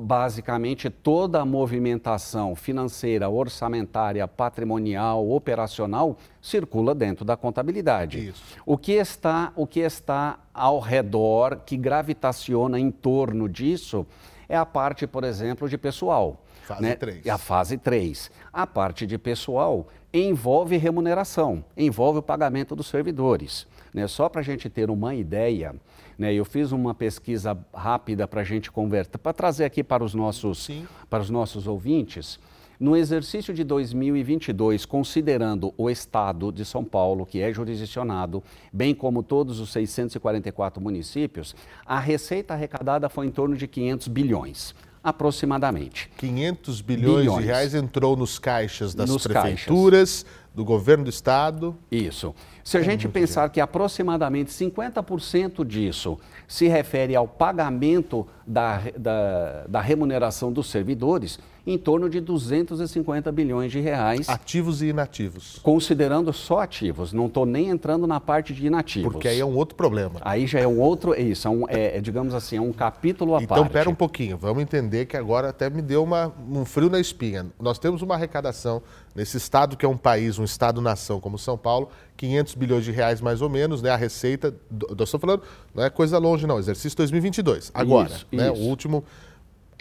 basicamente 0.00 0.88
toda 0.88 1.40
a 1.40 1.44
movimentação 1.44 2.54
financeira, 2.54 3.28
orçamentária, 3.28 4.28
patrimonial, 4.28 5.28
operacional 5.28 6.16
circula 6.40 6.94
dentro 6.94 7.24
da 7.24 7.36
contabilidade. 7.36 8.28
Isso. 8.28 8.40
O 8.64 8.78
que 8.78 8.92
está, 8.92 9.52
o 9.56 9.66
que 9.66 9.80
está 9.80 10.38
ao 10.54 10.78
redor, 10.78 11.62
que 11.66 11.76
gravitaciona 11.76 12.78
em 12.78 12.92
torno 12.92 13.48
disso, 13.48 14.06
é 14.48 14.56
a 14.56 14.64
parte, 14.64 15.04
por 15.04 15.24
exemplo, 15.24 15.68
de 15.68 15.76
pessoal. 15.76 16.44
Fase 16.62 16.82
né? 16.82 16.94
3. 16.94 17.26
A 17.26 17.36
fase 17.36 17.76
3. 17.76 18.30
A 18.52 18.66
parte 18.68 19.04
de 19.04 19.18
pessoal 19.18 19.88
envolve 20.14 20.76
remuneração, 20.76 21.64
envolve 21.76 22.20
o 22.20 22.22
pagamento 22.22 22.76
dos 22.76 22.86
servidores. 22.86 23.66
Né? 23.98 24.06
Só 24.06 24.28
para 24.28 24.40
a 24.40 24.44
gente 24.44 24.70
ter 24.70 24.90
uma 24.90 25.14
ideia, 25.14 25.74
né? 26.16 26.32
Eu 26.32 26.44
fiz 26.44 26.70
uma 26.70 26.94
pesquisa 26.94 27.58
rápida 27.74 28.28
para 28.28 28.42
a 28.42 28.44
gente 28.44 28.70
converter, 28.70 29.18
para 29.18 29.32
trazer 29.32 29.64
aqui 29.64 29.82
para 29.82 30.04
os 30.04 30.14
nossos, 30.14 30.70
para 31.10 31.20
os 31.20 31.30
nossos 31.30 31.66
ouvintes. 31.66 32.38
No 32.78 32.96
exercício 32.96 33.52
de 33.52 33.64
2022, 33.64 34.86
considerando 34.86 35.74
o 35.76 35.90
Estado 35.90 36.52
de 36.52 36.64
São 36.64 36.84
Paulo, 36.84 37.26
que 37.26 37.40
é 37.40 37.52
jurisdicionado, 37.52 38.40
bem 38.72 38.94
como 38.94 39.20
todos 39.20 39.58
os 39.58 39.72
644 39.72 40.80
municípios, 40.80 41.56
a 41.84 41.98
receita 41.98 42.54
arrecadada 42.54 43.08
foi 43.08 43.26
em 43.26 43.32
torno 43.32 43.56
de 43.56 43.66
500 43.66 44.06
bilhões 44.06 44.76
aproximadamente. 45.02 46.10
500 46.18 46.80
bilhões, 46.80 47.20
bilhões, 47.20 47.40
de 47.40 47.46
reais 47.46 47.74
entrou 47.74 48.16
nos 48.16 48.38
caixas 48.38 48.94
das 48.94 49.08
nos 49.08 49.22
prefeituras, 49.22 50.22
caixas. 50.22 50.48
do 50.54 50.64
governo 50.64 51.04
do 51.04 51.10
estado. 51.10 51.76
Isso. 51.90 52.34
Se 52.64 52.76
a 52.76 52.80
é 52.80 52.84
gente 52.84 53.08
pensar 53.08 53.42
dinheiro. 53.42 53.54
que 53.54 53.60
aproximadamente 53.60 54.50
50% 54.50 55.64
disso 55.64 56.18
se 56.46 56.68
refere 56.68 57.14
ao 57.14 57.26
pagamento 57.26 58.26
da, 58.46 58.82
da, 58.96 59.66
da, 59.68 59.80
remuneração 59.80 60.52
dos 60.52 60.68
servidores, 60.70 61.38
em 61.72 61.76
torno 61.76 62.08
de 62.08 62.18
250 62.18 63.30
bilhões 63.30 63.70
de 63.70 63.78
reais. 63.78 64.26
Ativos 64.26 64.80
e 64.80 64.86
inativos. 64.86 65.58
Considerando 65.62 66.32
só 66.32 66.60
ativos, 66.60 67.12
não 67.12 67.26
estou 67.26 67.44
nem 67.44 67.68
entrando 67.68 68.06
na 68.06 68.18
parte 68.18 68.54
de 68.54 68.66
inativos. 68.66 69.12
Porque 69.12 69.28
aí 69.28 69.38
é 69.38 69.44
um 69.44 69.54
outro 69.54 69.74
problema. 69.74 70.18
Aí 70.22 70.46
já 70.46 70.60
é 70.60 70.66
um 70.66 70.80
outro, 70.80 71.12
é 71.12 71.20
isso, 71.20 71.46
é, 71.46 71.50
um, 71.50 71.68
é, 71.68 71.98
é 71.98 72.00
digamos 72.00 72.32
assim, 72.32 72.56
é 72.56 72.60
um 72.60 72.72
capítulo 72.72 73.34
à 73.34 73.42
então, 73.42 73.48
parte. 73.48 73.60
Então, 73.60 73.72
pera 73.72 73.90
um 73.90 73.94
pouquinho, 73.94 74.38
vamos 74.38 74.62
entender 74.62 75.04
que 75.04 75.16
agora 75.16 75.50
até 75.50 75.68
me 75.68 75.82
deu 75.82 76.02
uma, 76.02 76.32
um 76.50 76.64
frio 76.64 76.88
na 76.88 76.98
espinha. 76.98 77.46
Nós 77.60 77.78
temos 77.78 78.00
uma 78.00 78.14
arrecadação 78.14 78.82
nesse 79.14 79.36
estado 79.36 79.76
que 79.76 79.84
é 79.84 79.88
um 79.88 79.96
país, 79.96 80.38
um 80.38 80.44
estado-nação 80.44 81.20
como 81.20 81.38
São 81.38 81.58
Paulo, 81.58 81.90
500 82.16 82.54
bilhões 82.54 82.84
de 82.84 82.92
reais 82.92 83.20
mais 83.20 83.42
ou 83.42 83.50
menos, 83.50 83.82
né? 83.82 83.90
A 83.90 83.96
receita, 83.96 84.54
eu 84.88 85.04
estou 85.04 85.20
falando, 85.20 85.42
não 85.74 85.84
é 85.84 85.90
coisa 85.90 86.16
longe 86.16 86.46
não, 86.46 86.58
exercício 86.58 86.96
2022, 86.96 87.70
agora, 87.74 88.08
isso, 88.08 88.26
né? 88.32 88.50
Isso. 88.50 88.62
O 88.62 88.66
último 88.66 89.04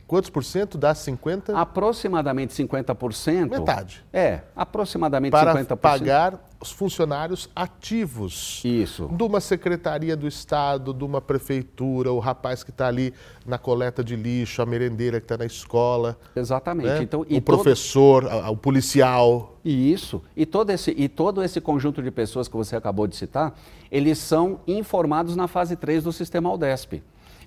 Quantos 0.08 0.30
por 0.30 0.42
cento 0.42 0.78
dá 0.78 0.94
50%? 0.94 1.54
Aproximadamente 1.54 2.54
50%. 2.54 3.50
Metade. 3.50 4.06
É, 4.14 4.42
aproximadamente 4.56 5.32
para 5.32 5.54
50%. 5.54 5.66
Para 5.66 5.76
pagar 5.76 6.48
os 6.62 6.72
funcionários 6.72 7.50
ativos. 7.54 8.62
Isso. 8.64 9.10
De 9.12 9.22
uma 9.22 9.42
secretaria 9.42 10.16
do 10.16 10.26
Estado, 10.26 10.94
de 10.94 11.04
uma 11.04 11.20
prefeitura, 11.20 12.12
o 12.12 12.20
rapaz 12.20 12.64
que 12.64 12.70
está 12.70 12.88
ali 12.88 13.14
na 13.46 13.58
coleta 13.58 14.02
de 14.02 14.16
lixo, 14.16 14.62
a 14.62 14.66
merendeira 14.66 15.20
que 15.20 15.26
está 15.26 15.38
na 15.38 15.46
escola. 15.46 16.18
Exatamente. 16.34 16.88
Né? 16.88 17.04
Então, 17.04 17.26
o 17.30 17.42
professor, 17.42 18.24
todo... 18.24 18.52
o 18.52 18.58
policial. 18.58 19.58
Isso. 19.64 20.24
E 20.38 20.46
todo, 20.46 20.70
esse, 20.70 20.92
e 20.92 21.10
todo 21.10 21.44
esse 21.44 21.60
conjunto 21.60 22.02
de 22.02 22.12
pessoas 22.12 22.48
que 22.48 22.56
você 22.56 22.78
acabou 22.78 23.08
de 23.08 23.16
citar, 23.18 23.54
eles 23.92 24.18
são 24.18 24.62
informados 24.66 25.36
na 25.36 25.50
fase 25.50 25.76
3 25.76 26.06
do 26.06 26.14
sistema 26.14 26.50
Aldesp 26.50 27.04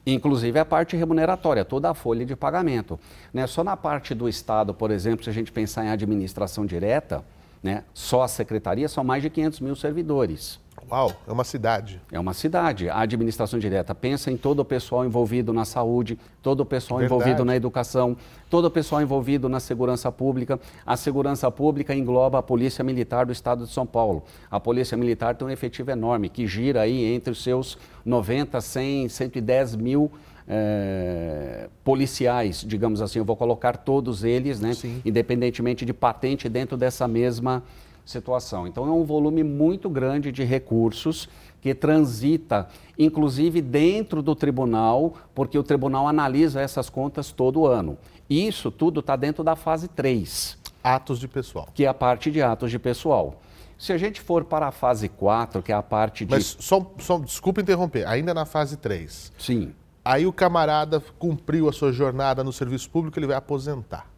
inclusive 0.07 0.59
a 0.59 0.65
parte 0.65 0.97
remuneratória, 0.97 1.65
toda 1.65 1.91
a 1.91 1.95
folha 1.95 2.25
de 2.25 2.35
pagamento. 2.35 2.99
Né? 3.33 3.47
Só 3.47 3.63
na 3.63 3.77
parte 3.77 4.15
do 4.15 4.29
Estado, 4.29 4.73
por 4.73 4.91
exemplo, 4.91 5.25
se 5.25 5.31
a 5.31 5.33
gente 5.33 5.53
pensar 5.53 5.85
em 5.85 5.91
administração 5.91 6.65
direta, 6.65 7.25
né? 7.63 7.85
só 7.93 8.23
a 8.23 8.29
secretaria 8.29 8.89
são 8.89 9.05
mais 9.05 9.23
de 9.23 9.31
500 9.31 9.61
mil 9.61 9.77
servidores. 9.77 10.59
Uau, 10.91 11.13
é 11.27 11.33
uma 11.33 11.45
cidade. 11.45 12.01
É 12.11 12.19
uma 12.19 12.33
cidade. 12.33 12.89
A 12.89 13.01
administração 13.01 13.59
direta 13.59 13.95
pensa 13.95 14.31
em 14.31 14.37
todo 14.37 14.61
o 14.61 14.65
pessoal 14.65 15.05
envolvido 15.05 15.53
na 15.53 15.65
saúde, 15.65 16.19
todo 16.43 16.61
o 16.61 16.67
pessoal 16.67 16.99
Verdade. 16.99 17.15
envolvido 17.15 17.45
na 17.45 17.55
educação, 17.55 18.17
todo 18.49 18.65
o 18.65 18.71
pessoal 18.71 19.03
envolvido 19.03 19.49
na 19.49 19.61
segurança 19.61 20.11
pública. 20.11 20.59
A 20.85 20.97
segurança 20.97 21.51
pública 21.51 21.95
engloba 21.95 22.39
a 22.39 22.43
Polícia 22.43 22.83
Militar 22.83 23.27
do 23.27 23.33
Estado 23.33 23.65
de 23.67 23.73
São 23.73 23.87
Paulo. 23.87 24.25
A 24.51 24.59
Polícia 24.59 24.97
Militar 24.97 25.37
tem 25.37 25.47
um 25.47 25.51
efetivo 25.51 25.91
enorme, 25.91 26.29
que 26.29 26.47
gira 26.47 26.81
aí 26.81 27.05
entre 27.05 27.31
os 27.31 27.43
seus 27.43 27.79
90, 28.05 28.61
100, 28.61 29.09
110 29.11 29.77
mil 29.77 30.11
é, 30.53 31.69
policiais, 31.85 32.65
digamos 32.67 33.01
assim. 33.01 33.21
Eu 33.21 33.25
vou 33.25 33.37
colocar 33.37 33.77
todos 33.77 34.25
eles, 34.25 34.59
né, 34.59 34.73
independentemente 35.05 35.87
de 35.87 35.93
patente, 35.93 36.49
dentro 36.49 36.77
dessa 36.77 37.07
mesma 37.07 37.63
situação. 38.05 38.67
Então, 38.67 38.89
é 38.89 38.91
um 38.91 39.05
volume 39.05 39.45
muito 39.45 39.89
grande 39.89 40.33
de 40.33 40.43
recursos 40.43 41.29
que 41.61 41.73
transita, 41.73 42.69
inclusive 42.99 43.63
dentro 43.63 44.23
do 44.23 44.35
tribunal, 44.35 45.15
porque 45.35 45.57
o 45.57 45.63
tribunal 45.63 46.09
analisa 46.09 46.61
essas 46.61 46.91
contas 46.91 47.31
todo 47.31 47.67
ano. 47.67 47.97
Isso 48.29 48.73
tudo 48.73 49.01
está 49.01 49.15
dentro 49.15 49.45
da 49.45 49.55
fase 49.55 49.87
3. 49.87 50.59
Atos 50.83 51.21
de 51.21 51.29
pessoal. 51.29 51.69
Que 51.73 51.85
é 51.85 51.89
a 51.89 51.95
parte 51.95 52.31
de 52.31 52.43
atos 52.43 52.71
de 52.71 52.79
pessoal. 52.79 53.41
Se 53.79 53.93
a 53.93 53.99
gente 53.99 54.21
for 54.21 54.45
para 54.45 54.67
a 54.67 54.73
fase 54.73 55.09
4, 55.09 55.63
que 55.63 55.71
é 55.71 55.75
a 55.75 55.83
parte 55.83 56.25
de. 56.25 56.31
Mas 56.31 56.57
só, 56.59 56.91
só 56.99 57.19
desculpa 57.19 57.61
interromper, 57.61 58.07
ainda 58.07 58.35
na 58.35 58.45
fase 58.45 58.77
3. 58.77 59.33
Sim. 59.39 59.75
Aí 60.11 60.27
o 60.27 60.33
camarada 60.33 61.01
cumpriu 61.21 61.69
a 61.69 61.73
sua 61.73 61.93
jornada 61.93 62.43
no 62.43 62.53
serviço 62.53 62.91
público, 62.91 63.17
ele 63.17 63.29
vai 63.29 63.37
aposentar. 63.37 64.11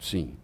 Sim. 0.00 0.34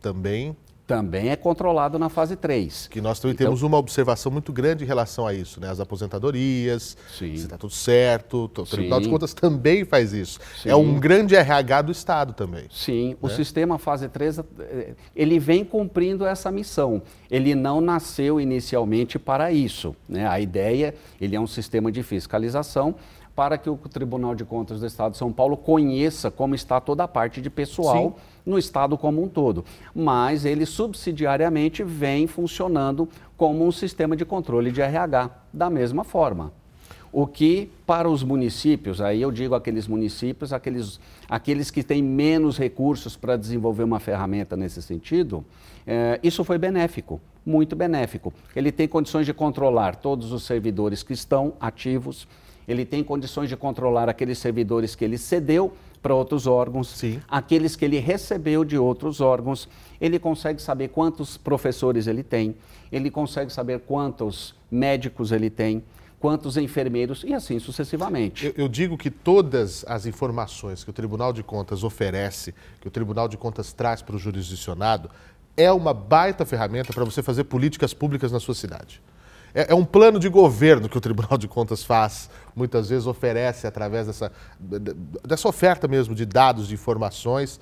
Também 0.00 0.56
também 0.90 1.28
é 1.28 1.36
controlado 1.36 2.00
na 2.00 2.08
fase 2.08 2.34
3. 2.34 2.88
Que 2.88 3.00
nós 3.00 3.20
também 3.20 3.34
então, 3.34 3.46
temos 3.46 3.62
uma 3.62 3.78
observação 3.78 4.32
muito 4.32 4.52
grande 4.52 4.82
em 4.82 4.86
relação 4.88 5.24
a 5.24 5.32
isso, 5.32 5.60
né? 5.60 5.70
As 5.70 5.78
aposentadorias, 5.78 6.96
sim. 7.16 7.36
se 7.36 7.44
está 7.44 7.56
tudo 7.56 7.72
certo, 7.72 8.50
o 8.56 8.64
Tribunal 8.64 8.98
sim. 8.98 9.04
de 9.04 9.08
Contas 9.08 9.32
também 9.32 9.84
faz 9.84 10.12
isso. 10.12 10.40
Sim. 10.60 10.68
É 10.68 10.74
um 10.74 10.98
grande 10.98 11.36
RH 11.36 11.82
do 11.82 11.92
Estado 11.92 12.32
também. 12.32 12.64
Sim, 12.72 13.10
né? 13.10 13.16
o 13.22 13.28
sistema 13.28 13.78
fase 13.78 14.08
3, 14.08 14.40
eh, 14.40 14.94
ele 15.14 15.38
vem 15.38 15.64
cumprindo 15.64 16.26
essa 16.26 16.50
missão. 16.50 17.00
Ele 17.30 17.54
não 17.54 17.80
nasceu 17.80 18.40
inicialmente 18.40 19.16
para 19.16 19.52
isso. 19.52 19.94
Né? 20.08 20.26
A 20.26 20.40
ideia, 20.40 20.92
ele 21.20 21.36
é 21.36 21.40
um 21.40 21.46
sistema 21.46 21.92
de 21.92 22.02
fiscalização, 22.02 22.96
para 23.34 23.56
que 23.56 23.70
o 23.70 23.76
Tribunal 23.76 24.34
de 24.34 24.44
Contas 24.44 24.80
do 24.80 24.86
Estado 24.86 25.12
de 25.12 25.18
São 25.18 25.32
Paulo 25.32 25.56
conheça 25.56 26.30
como 26.30 26.54
está 26.54 26.80
toda 26.80 27.04
a 27.04 27.08
parte 27.08 27.40
de 27.40 27.48
pessoal 27.48 28.16
Sim. 28.16 28.22
no 28.44 28.58
Estado 28.58 28.98
como 28.98 29.22
um 29.22 29.28
todo. 29.28 29.64
Mas 29.94 30.44
ele 30.44 30.66
subsidiariamente 30.66 31.82
vem 31.82 32.26
funcionando 32.26 33.08
como 33.36 33.66
um 33.66 33.72
sistema 33.72 34.16
de 34.16 34.24
controle 34.24 34.70
de 34.70 34.82
RH, 34.82 35.30
da 35.52 35.70
mesma 35.70 36.04
forma. 36.04 36.52
O 37.12 37.26
que 37.26 37.70
para 37.86 38.08
os 38.08 38.22
municípios, 38.22 39.00
aí 39.00 39.20
eu 39.20 39.32
digo 39.32 39.54
aqueles 39.54 39.88
municípios, 39.88 40.52
aqueles, 40.52 41.00
aqueles 41.28 41.68
que 41.70 41.82
têm 41.82 42.02
menos 42.02 42.56
recursos 42.56 43.16
para 43.16 43.36
desenvolver 43.36 43.82
uma 43.82 43.98
ferramenta 43.98 44.56
nesse 44.56 44.80
sentido, 44.80 45.44
é, 45.84 46.20
isso 46.22 46.44
foi 46.44 46.56
benéfico, 46.56 47.20
muito 47.44 47.74
benéfico. 47.74 48.32
Ele 48.54 48.70
tem 48.70 48.86
condições 48.86 49.26
de 49.26 49.34
controlar 49.34 49.96
todos 49.96 50.30
os 50.30 50.44
servidores 50.44 51.02
que 51.02 51.12
estão 51.12 51.54
ativos, 51.60 52.28
ele 52.70 52.84
tem 52.84 53.02
condições 53.02 53.48
de 53.48 53.56
controlar 53.56 54.08
aqueles 54.08 54.38
servidores 54.38 54.94
que 54.94 55.04
ele 55.04 55.18
cedeu 55.18 55.72
para 56.00 56.14
outros 56.14 56.46
órgãos, 56.46 56.88
Sim. 56.88 57.20
aqueles 57.28 57.74
que 57.74 57.84
ele 57.84 57.98
recebeu 57.98 58.64
de 58.64 58.78
outros 58.78 59.20
órgãos, 59.20 59.68
ele 60.00 60.20
consegue 60.20 60.62
saber 60.62 60.88
quantos 60.88 61.36
professores 61.36 62.06
ele 62.06 62.22
tem, 62.22 62.54
ele 62.92 63.10
consegue 63.10 63.52
saber 63.52 63.80
quantos 63.80 64.54
médicos 64.70 65.32
ele 65.32 65.50
tem, 65.50 65.82
quantos 66.20 66.56
enfermeiros 66.56 67.24
e 67.24 67.34
assim 67.34 67.58
sucessivamente. 67.58 68.46
Eu, 68.46 68.54
eu, 68.56 68.68
digo 68.68 68.96
que 68.96 69.10
todas 69.10 69.84
as 69.88 70.06
informações 70.06 70.84
que 70.84 70.90
o 70.90 70.92
Tribunal 70.92 71.32
de 71.32 71.42
Contas 71.42 71.82
oferece, 71.82 72.54
que 72.80 72.86
o 72.86 72.90
Tribunal 72.90 73.26
de 73.26 73.36
Contas 73.36 73.72
traz 73.72 74.00
para 74.00 74.14
o 74.14 74.18
jurisdicionado, 74.18 75.10
é 75.56 75.72
uma 75.72 75.92
baita 75.92 76.46
ferramenta 76.46 76.92
para 76.92 77.04
você 77.04 77.20
fazer 77.20 77.44
políticas 77.44 77.92
públicas 77.92 78.30
na 78.30 78.38
sua 78.38 78.54
cidade. 78.54 79.02
É, 79.54 79.72
é, 79.72 79.74
um 79.74 79.84
plano 79.84 80.18
de 80.18 80.28
governo 80.28 80.88
que 80.88 80.96
o 80.96 81.00
Tribunal 81.00 81.36
de 81.36 81.48
Contas 81.48 81.82
faz, 81.82 82.30
muitas 82.54 82.88
vezes 82.88 83.06
oferece 83.06 83.66
através 83.66 84.06
dessa, 84.06 84.32
dessa 85.26 85.48
oferta 85.48 85.88
mesmo 85.88 86.14
de 86.14 86.24
dados, 86.24 86.68
de 86.68 86.74
informações. 86.74 87.60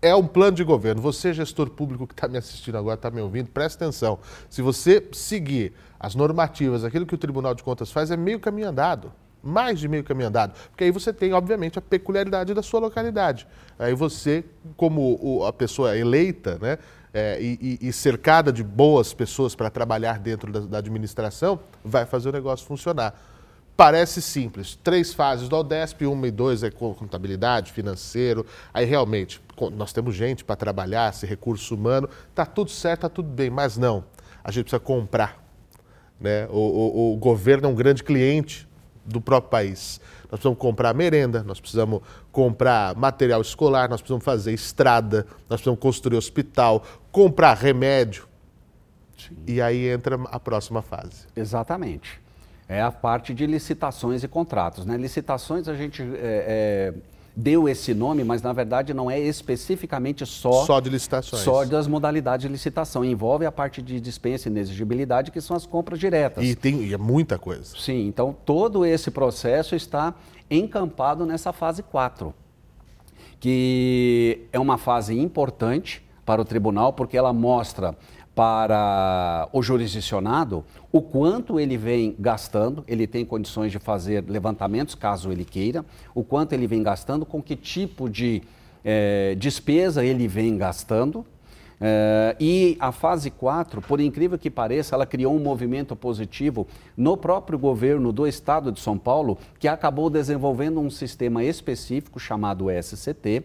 É 0.00 0.14
um 0.14 0.26
plano 0.26 0.56
de 0.56 0.64
governo. 0.64 1.00
Você, 1.00 1.32
gestor 1.32 1.70
público 1.70 2.06
que 2.06 2.12
está 2.12 2.28
me 2.28 2.36
assistindo 2.36 2.76
agora, 2.76 2.94
está 2.94 3.10
me 3.10 3.20
ouvindo, 3.20 3.48
presta 3.48 3.84
atenção. 3.84 4.18
Se 4.50 4.60
você 4.60 5.06
seguir 5.12 5.72
as 5.98 6.14
normativas, 6.14 6.84
aquilo 6.84 7.06
que 7.06 7.14
o 7.14 7.18
Tribunal 7.18 7.54
de 7.54 7.62
Contas 7.62 7.90
faz, 7.90 8.10
é 8.10 8.16
meio 8.16 8.38
caminho 8.38 8.68
andado 8.68 9.12
mais 9.44 9.78
de 9.78 9.86
meio 9.86 10.02
caminho 10.02 10.28
andado, 10.28 10.54
porque 10.70 10.84
aí 10.84 10.90
você 10.90 11.12
tem, 11.12 11.34
obviamente, 11.34 11.78
a 11.78 11.82
peculiaridade 11.82 12.54
da 12.54 12.62
sua 12.62 12.80
localidade. 12.80 13.46
Aí 13.78 13.94
você, 13.94 14.42
como 14.76 15.44
a 15.44 15.52
pessoa 15.52 15.96
eleita, 15.96 16.58
né, 16.60 16.78
é, 17.14 17.38
e, 17.40 17.78
e, 17.80 17.92
cercada 17.92 18.52
de 18.52 18.64
boas 18.64 19.14
pessoas 19.14 19.54
para 19.54 19.70
trabalhar 19.70 20.18
dentro 20.18 20.50
da, 20.50 20.58
da, 20.58 20.78
administração, 20.78 21.60
vai 21.84 22.04
fazer 22.04 22.28
o 22.28 22.32
negócio 22.32 22.66
funcionar. 22.66 23.14
Parece 23.76 24.20
simples. 24.20 24.76
Três 24.82 25.14
fases 25.14 25.48
do 25.48 25.54
Aldesp, 25.54 26.04
uma 26.06 26.26
e 26.26 26.32
dois 26.32 26.64
é 26.64 26.70
contabilidade, 26.72 27.70
financeiro. 27.70 28.44
Aí 28.72 28.84
realmente, 28.84 29.40
nós 29.72 29.92
temos 29.92 30.16
gente 30.16 30.44
para 30.44 30.56
trabalhar, 30.56 31.10
esse 31.10 31.24
recurso 31.24 31.76
humano, 31.76 32.08
está 32.30 32.44
tudo 32.44 32.70
certo, 32.70 32.98
está 32.98 33.08
tudo 33.08 33.28
bem, 33.28 33.48
mas 33.48 33.76
não. 33.76 34.04
A 34.42 34.50
gente 34.50 34.64
precisa 34.64 34.80
comprar. 34.80 35.40
Né? 36.20 36.46
O, 36.50 36.58
o, 36.58 37.14
o 37.14 37.16
governo 37.16 37.68
é 37.68 37.70
um 37.70 37.74
grande 37.76 38.02
cliente 38.02 38.68
do 39.04 39.20
próprio 39.20 39.50
país. 39.50 40.00
Nós 40.22 40.40
precisamos 40.40 40.58
comprar 40.58 40.94
merenda, 40.94 41.42
nós 41.42 41.60
precisamos 41.60 42.00
comprar 42.32 42.94
material 42.96 43.40
escolar, 43.40 43.88
nós 43.88 44.00
precisamos 44.00 44.24
fazer 44.24 44.52
estrada, 44.52 45.26
nós 45.48 45.60
precisamos 45.60 45.80
construir 45.80 46.16
hospital, 46.16 46.84
comprar 47.12 47.54
remédio. 47.54 48.26
Sim. 49.16 49.36
E 49.46 49.60
aí 49.60 49.88
entra 49.88 50.20
a 50.24 50.40
próxima 50.40 50.82
fase. 50.82 51.26
Exatamente. 51.36 52.20
É 52.68 52.80
a 52.80 52.90
parte 52.90 53.34
de 53.34 53.46
licitações 53.46 54.24
e 54.24 54.28
contratos. 54.28 54.86
Né? 54.86 54.96
Licitações 54.96 55.68
a 55.68 55.74
gente 55.74 56.02
é, 56.02 56.12
é 56.16 56.94
deu 57.36 57.68
esse 57.68 57.92
nome, 57.92 58.22
mas 58.22 58.42
na 58.42 58.52
verdade 58.52 58.94
não 58.94 59.10
é 59.10 59.18
especificamente 59.18 60.24
só 60.24 60.64
só 60.64 60.80
de 60.80 60.88
licitações. 60.88 61.42
Só 61.42 61.64
das 61.64 61.88
modalidades 61.88 62.46
de 62.46 62.52
licitação, 62.52 63.04
envolve 63.04 63.44
a 63.44 63.52
parte 63.52 63.82
de 63.82 64.00
dispensa 64.00 64.48
e 64.48 64.52
inexigibilidade, 64.52 65.30
que 65.30 65.40
são 65.40 65.56
as 65.56 65.66
compras 65.66 65.98
diretas. 65.98 66.44
E 66.44 66.54
tem 66.54 66.82
e 66.84 66.94
é 66.94 66.98
muita 66.98 67.38
coisa. 67.38 67.76
Sim, 67.76 68.06
então 68.06 68.34
todo 68.44 68.84
esse 68.84 69.10
processo 69.10 69.74
está 69.74 70.14
encampado 70.50 71.26
nessa 71.26 71.52
fase 71.52 71.82
4, 71.82 72.32
que 73.40 74.42
é 74.52 74.58
uma 74.58 74.78
fase 74.78 75.18
importante 75.18 76.04
para 76.24 76.40
o 76.40 76.44
tribunal 76.44 76.92
porque 76.92 77.16
ela 77.16 77.32
mostra 77.32 77.96
para 78.34 79.48
o 79.52 79.62
jurisdicionado 79.62 80.64
o 80.92 81.00
quanto 81.00 81.58
ele 81.58 81.76
vem 81.76 82.14
gastando, 82.18 82.84
ele 82.86 83.06
tem 83.06 83.24
condições 83.24 83.72
de 83.72 83.78
fazer 83.78 84.24
levantamentos, 84.28 84.94
caso 84.94 85.32
ele 85.32 85.44
queira, 85.44 85.84
o 86.14 86.22
quanto 86.22 86.52
ele 86.52 86.66
vem 86.66 86.82
gastando, 86.82 87.26
com 87.26 87.42
que 87.42 87.56
tipo 87.56 88.08
de 88.08 88.42
é, 88.84 89.34
despesa 89.36 90.04
ele 90.04 90.28
vem 90.28 90.56
gastando. 90.56 91.24
É, 91.80 92.36
e 92.38 92.76
a 92.78 92.92
fase 92.92 93.30
4, 93.30 93.82
por 93.82 94.00
incrível 94.00 94.38
que 94.38 94.48
pareça, 94.48 94.94
ela 94.94 95.04
criou 95.04 95.34
um 95.34 95.40
movimento 95.40 95.96
positivo 95.96 96.66
no 96.96 97.16
próprio 97.16 97.58
governo 97.58 98.12
do 98.12 98.26
estado 98.26 98.70
de 98.70 98.78
São 98.78 98.96
Paulo, 98.96 99.36
que 99.58 99.66
acabou 99.66 100.08
desenvolvendo 100.08 100.80
um 100.80 100.88
sistema 100.88 101.42
específico 101.42 102.20
chamado 102.20 102.66
SCT, 102.70 103.44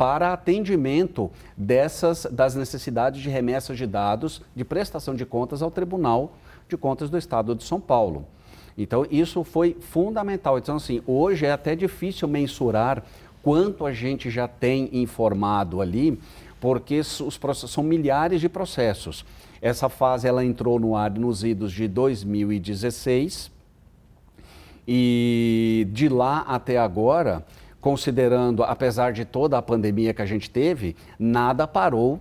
para 0.00 0.32
atendimento 0.32 1.30
dessas 1.54 2.26
das 2.32 2.54
necessidades 2.54 3.20
de 3.20 3.28
remessas 3.28 3.76
de 3.76 3.86
dados 3.86 4.40
de 4.56 4.64
prestação 4.64 5.14
de 5.14 5.26
contas 5.26 5.60
ao 5.60 5.70
Tribunal 5.70 6.32
de 6.70 6.76
Contas 6.78 7.10
do 7.10 7.18
Estado 7.18 7.54
de 7.54 7.64
São 7.64 7.78
Paulo. 7.78 8.24
Então, 8.78 9.06
isso 9.10 9.44
foi 9.44 9.76
fundamental. 9.78 10.56
Então, 10.56 10.76
assim, 10.76 11.02
hoje 11.06 11.44
é 11.44 11.52
até 11.52 11.76
difícil 11.76 12.26
mensurar 12.26 13.04
quanto 13.42 13.84
a 13.84 13.92
gente 13.92 14.30
já 14.30 14.48
tem 14.48 14.88
informado 14.90 15.82
ali, 15.82 16.18
porque 16.58 16.98
os 17.00 17.36
processos, 17.36 17.70
são 17.70 17.84
milhares 17.84 18.40
de 18.40 18.48
processos. 18.48 19.22
Essa 19.60 19.90
fase 19.90 20.26
ela 20.26 20.42
entrou 20.42 20.80
no 20.80 20.96
ar 20.96 21.10
nos 21.10 21.44
idos 21.44 21.72
de 21.72 21.86
2016 21.86 23.50
e 24.88 25.86
de 25.92 26.08
lá 26.08 26.38
até 26.48 26.78
agora 26.78 27.44
considerando, 27.80 28.62
apesar 28.62 29.12
de 29.12 29.24
toda 29.24 29.56
a 29.58 29.62
pandemia 29.62 30.12
que 30.12 30.22
a 30.22 30.26
gente 30.26 30.50
teve, 30.50 30.94
nada 31.18 31.66
parou 31.66 32.20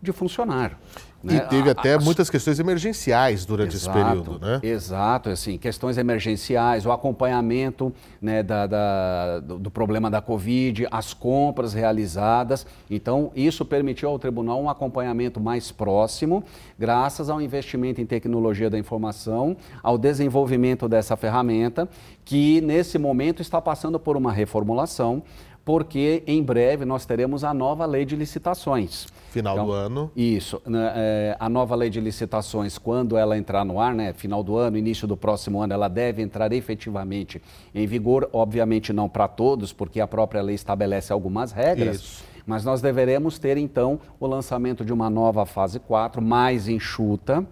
de 0.00 0.12
funcionar. 0.12 0.78
Né? 1.22 1.36
E 1.36 1.40
teve 1.48 1.68
até 1.68 1.94
a, 1.94 1.98
muitas 1.98 2.30
questões 2.30 2.60
emergenciais 2.60 3.44
durante 3.44 3.74
exato, 3.74 3.98
esse 3.98 4.04
período, 4.04 4.38
né? 4.38 4.60
Exato, 4.62 5.30
assim, 5.30 5.58
questões 5.58 5.98
emergenciais, 5.98 6.86
o 6.86 6.92
acompanhamento 6.92 7.92
né, 8.22 8.40
da, 8.40 8.68
da, 8.68 9.40
do, 9.40 9.58
do, 9.58 9.70
problema 9.70 10.08
da 10.08 10.20
Covid, 10.20 10.86
as 10.92 11.12
compras 11.12 11.74
realizadas. 11.74 12.64
Então, 12.88 13.32
isso 13.34 13.64
permitiu 13.64 14.10
ao 14.10 14.18
tribunal 14.18 14.62
um 14.62 14.70
acompanhamento 14.70 15.40
mais 15.40 15.72
próximo, 15.72 16.44
graças 16.78 17.28
ao 17.28 17.40
investimento 17.40 18.00
em 18.00 18.06
tecnologia 18.06 18.70
da 18.70 18.78
informação, 18.78 19.56
ao 19.82 19.98
desenvolvimento 19.98 20.88
dessa 20.88 21.16
ferramenta, 21.16 21.88
que 22.24 22.60
nesse 22.60 22.96
momento 22.96 23.42
está 23.42 23.60
passando 23.60 23.98
por 23.98 24.16
uma 24.16 24.30
reformulação 24.30 25.22
porque 25.68 26.22
em 26.26 26.42
breve 26.42 26.86
nós 26.86 27.04
teremos 27.04 27.44
a 27.44 27.52
nova 27.52 27.84
lei 27.84 28.06
de 28.06 28.16
licitações. 28.16 29.06
Final 29.28 29.52
então, 29.52 29.66
do 29.66 29.72
ano. 29.72 30.10
Isso. 30.16 30.62
Né, 30.64 30.92
é, 30.96 31.36
a 31.38 31.46
nova 31.46 31.74
lei 31.74 31.90
de 31.90 32.00
licitações, 32.00 32.78
quando 32.78 33.18
ela 33.18 33.36
entrar 33.36 33.66
no 33.66 33.78
ar, 33.78 33.94
né, 33.94 34.14
final 34.14 34.42
do 34.42 34.56
ano, 34.56 34.78
início 34.78 35.06
do 35.06 35.14
próximo 35.14 35.60
ano, 35.60 35.74
ela 35.74 35.86
deve 35.86 36.22
entrar 36.22 36.54
efetivamente 36.54 37.42
em 37.74 37.86
vigor. 37.86 38.30
Obviamente 38.32 38.94
não 38.94 39.10
para 39.10 39.28
todos, 39.28 39.70
porque 39.70 40.00
a 40.00 40.06
própria 40.06 40.40
lei 40.40 40.54
estabelece 40.54 41.12
algumas 41.12 41.52
regras. 41.52 41.96
Isso. 41.96 42.24
Mas 42.46 42.64
nós 42.64 42.80
deveremos 42.80 43.38
ter, 43.38 43.58
então, 43.58 44.00
o 44.18 44.26
lançamento 44.26 44.86
de 44.86 44.92
uma 44.94 45.10
nova 45.10 45.44
fase 45.44 45.78
4, 45.78 46.22
mais 46.22 46.66
enxuta. 46.66 47.46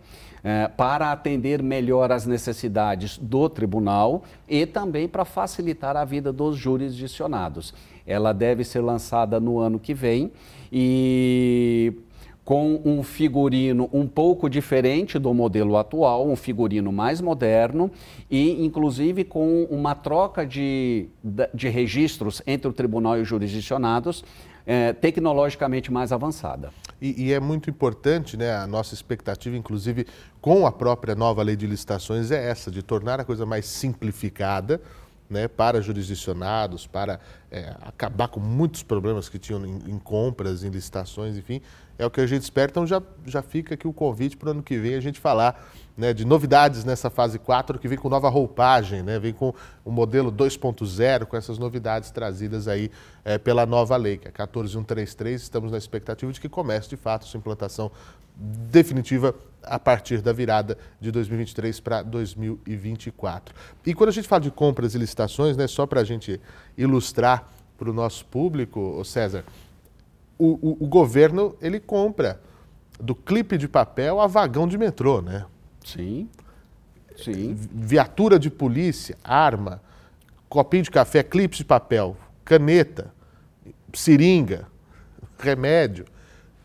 É, 0.44 0.68
para 0.68 1.10
atender 1.10 1.60
melhor 1.60 2.12
as 2.12 2.24
necessidades 2.24 3.18
do 3.18 3.48
tribunal 3.48 4.22
e 4.48 4.64
também 4.64 5.08
para 5.08 5.24
facilitar 5.24 5.96
a 5.96 6.04
vida 6.04 6.32
dos 6.32 6.56
jurisdicionados. 6.56 7.74
Ela 8.06 8.32
deve 8.32 8.64
ser 8.64 8.80
lançada 8.80 9.40
no 9.40 9.58
ano 9.58 9.78
que 9.78 9.92
vem 9.92 10.30
e 10.72 11.92
com 12.46 12.80
um 12.84 13.02
figurino 13.02 13.90
um 13.92 14.06
pouco 14.06 14.48
diferente 14.48 15.18
do 15.18 15.34
modelo 15.34 15.76
atual, 15.76 16.28
um 16.28 16.36
figurino 16.36 16.92
mais 16.92 17.20
moderno 17.20 17.90
e, 18.30 18.64
inclusive, 18.64 19.24
com 19.24 19.64
uma 19.64 19.96
troca 19.96 20.46
de, 20.46 21.08
de 21.52 21.68
registros 21.68 22.40
entre 22.46 22.68
o 22.68 22.72
tribunal 22.72 23.18
e 23.18 23.22
os 23.22 23.28
jurisdicionados 23.28 24.22
é, 24.64 24.92
tecnologicamente 24.92 25.92
mais 25.92 26.12
avançada. 26.12 26.70
E, 27.00 27.26
e, 27.26 27.32
é 27.32 27.40
muito 27.40 27.68
importante, 27.68 28.36
né, 28.36 28.54
a 28.54 28.66
nossa 28.66 28.94
expectativa, 28.94 29.56
inclusive, 29.56 30.06
com 30.40 30.66
a 30.66 30.72
própria 30.72 31.16
nova 31.16 31.42
lei 31.42 31.56
de 31.56 31.66
licitações, 31.66 32.30
é 32.30 32.48
essa, 32.48 32.70
de 32.70 32.80
tornar 32.80 33.20
a 33.20 33.24
coisa 33.24 33.44
mais 33.44 33.66
simplificada, 33.66 34.80
né, 35.28 35.48
para 35.48 35.80
jurisdicionados, 35.80 36.86
para 36.86 37.20
é, 37.50 37.74
acabar 37.82 38.28
com 38.28 38.40
muitos 38.40 38.82
problemas 38.82 39.28
que 39.28 39.38
tinham 39.38 39.64
em, 39.66 39.78
em, 39.86 39.98
compras, 39.98 40.62
em 40.62 40.70
licitações, 40.70 41.36
enfim. 41.36 41.60
É 41.98 42.06
o 42.06 42.10
que 42.10 42.20
a 42.20 42.26
gente 42.26 42.42
espera. 42.42 42.70
Então 42.70 42.86
já, 42.86 43.02
já 43.24 43.42
fica 43.42 43.74
aqui 43.74 43.88
o 43.88 43.92
convite 43.92 44.36
para 44.36 44.48
o 44.48 44.50
ano 44.52 44.62
que 44.62 44.78
vem 44.78 44.94
a 44.94 45.00
gente 45.00 45.18
falar 45.18 45.66
né, 45.96 46.12
de 46.12 46.24
novidades 46.24 46.84
nessa 46.84 47.08
fase 47.08 47.38
4, 47.38 47.78
que 47.78 47.88
vem 47.88 47.96
com 47.96 48.08
nova 48.08 48.28
roupagem, 48.28 49.02
né, 49.02 49.18
vem 49.18 49.32
com 49.32 49.54
o 49.84 49.90
modelo 49.90 50.30
2.0, 50.30 51.24
com 51.24 51.36
essas 51.36 51.58
novidades 51.58 52.10
trazidas 52.10 52.68
aí 52.68 52.90
é, 53.24 53.38
pela 53.38 53.64
nova 53.64 53.96
lei, 53.96 54.18
que 54.18 54.28
é 54.28 54.30
14133. 54.30 55.42
Estamos 55.42 55.72
na 55.72 55.78
expectativa 55.78 56.30
de 56.32 56.40
que 56.40 56.48
comece 56.48 56.88
de 56.88 56.96
fato 56.96 57.24
sua 57.24 57.38
implantação 57.38 57.90
definitiva 58.36 59.34
a 59.62 59.78
partir 59.78 60.20
da 60.20 60.32
virada 60.32 60.76
de 61.00 61.10
2023 61.10 61.80
para 61.80 62.02
2024. 62.02 63.54
E 63.84 63.94
quando 63.94 64.10
a 64.10 64.12
gente 64.12 64.28
fala 64.28 64.42
de 64.42 64.50
compras 64.50 64.94
e 64.94 64.98
licitações, 64.98 65.56
né, 65.56 65.66
só 65.66 65.86
para 65.86 66.02
a 66.02 66.04
gente 66.04 66.40
ilustrar 66.76 67.48
para 67.78 67.90
o 67.90 67.92
nosso 67.92 68.24
público, 68.26 69.02
César, 69.04 69.44
o, 70.38 70.58
o, 70.70 70.84
o, 70.84 70.86
governo 70.86 71.56
ele 71.62 71.80
compra 71.80 72.40
do 73.00 73.14
clipe 73.14 73.56
de 73.56 73.66
papel 73.66 74.20
a 74.20 74.26
vagão 74.26 74.68
de 74.68 74.76
metrô, 74.76 75.22
né? 75.22 75.46
Sim. 75.86 76.28
Sim. 77.16 77.54
Viatura 77.54 78.38
de 78.38 78.50
polícia, 78.50 79.16
arma, 79.22 79.80
copinho 80.48 80.82
de 80.82 80.90
café, 80.90 81.22
clipe 81.22 81.56
de 81.56 81.64
papel, 81.64 82.16
caneta, 82.44 83.14
seringa, 83.94 84.66
remédio, 85.38 86.04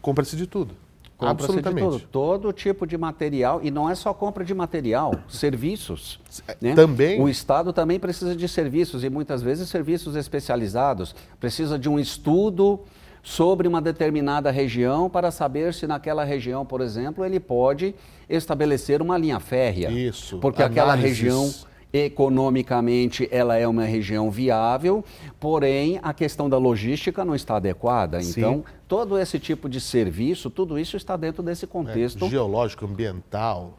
compra-se 0.01 0.35
de 0.35 0.47
tudo. 0.47 0.75
Absolutamente. 1.19 1.87
Tudo, 1.87 2.07
todo 2.07 2.51
tipo 2.51 2.87
de 2.87 2.97
material, 2.97 3.59
e 3.63 3.69
não 3.69 3.87
é 3.87 3.93
só 3.93 4.11
compra 4.11 4.43
de 4.43 4.55
material, 4.55 5.13
serviços. 5.29 6.19
Né? 6.59 6.73
Também. 6.73 7.21
O 7.21 7.29
Estado 7.29 7.71
também 7.71 7.99
precisa 7.99 8.35
de 8.35 8.47
serviços, 8.47 9.03
e 9.03 9.09
muitas 9.09 9.43
vezes 9.43 9.69
serviços 9.69 10.15
especializados. 10.15 11.15
Precisa 11.39 11.77
de 11.77 11.87
um 11.87 11.99
estudo 11.99 12.79
sobre 13.23 13.67
uma 13.67 13.81
determinada 13.81 14.49
região 14.49 15.09
para 15.09 15.31
saber 15.31 15.73
se 15.73 15.85
naquela 15.85 16.23
região, 16.23 16.65
por 16.65 16.81
exemplo, 16.81 17.23
ele 17.23 17.39
pode 17.39 17.93
estabelecer 18.29 19.01
uma 19.01 19.17
linha 19.17 19.39
férrea. 19.39 19.89
Isso. 19.91 20.39
Porque 20.39 20.61
Análises. 20.61 20.81
aquela 20.81 20.95
região 20.95 21.53
economicamente 21.93 23.27
ela 23.31 23.57
é 23.57 23.67
uma 23.67 23.83
região 23.83 24.31
viável, 24.31 25.03
porém 25.39 25.99
a 26.01 26.13
questão 26.13 26.49
da 26.49 26.57
logística 26.57 27.25
não 27.25 27.35
está 27.35 27.57
adequada. 27.57 28.21
Sim. 28.21 28.39
Então, 28.39 28.65
todo 28.87 29.17
esse 29.17 29.37
tipo 29.37 29.67
de 29.67 29.81
serviço, 29.81 30.49
tudo 30.49 30.79
isso 30.79 30.95
está 30.95 31.17
dentro 31.17 31.43
desse 31.43 31.67
contexto. 31.67 32.25
É, 32.25 32.29
geológico, 32.29 32.85
ambiental. 32.85 33.77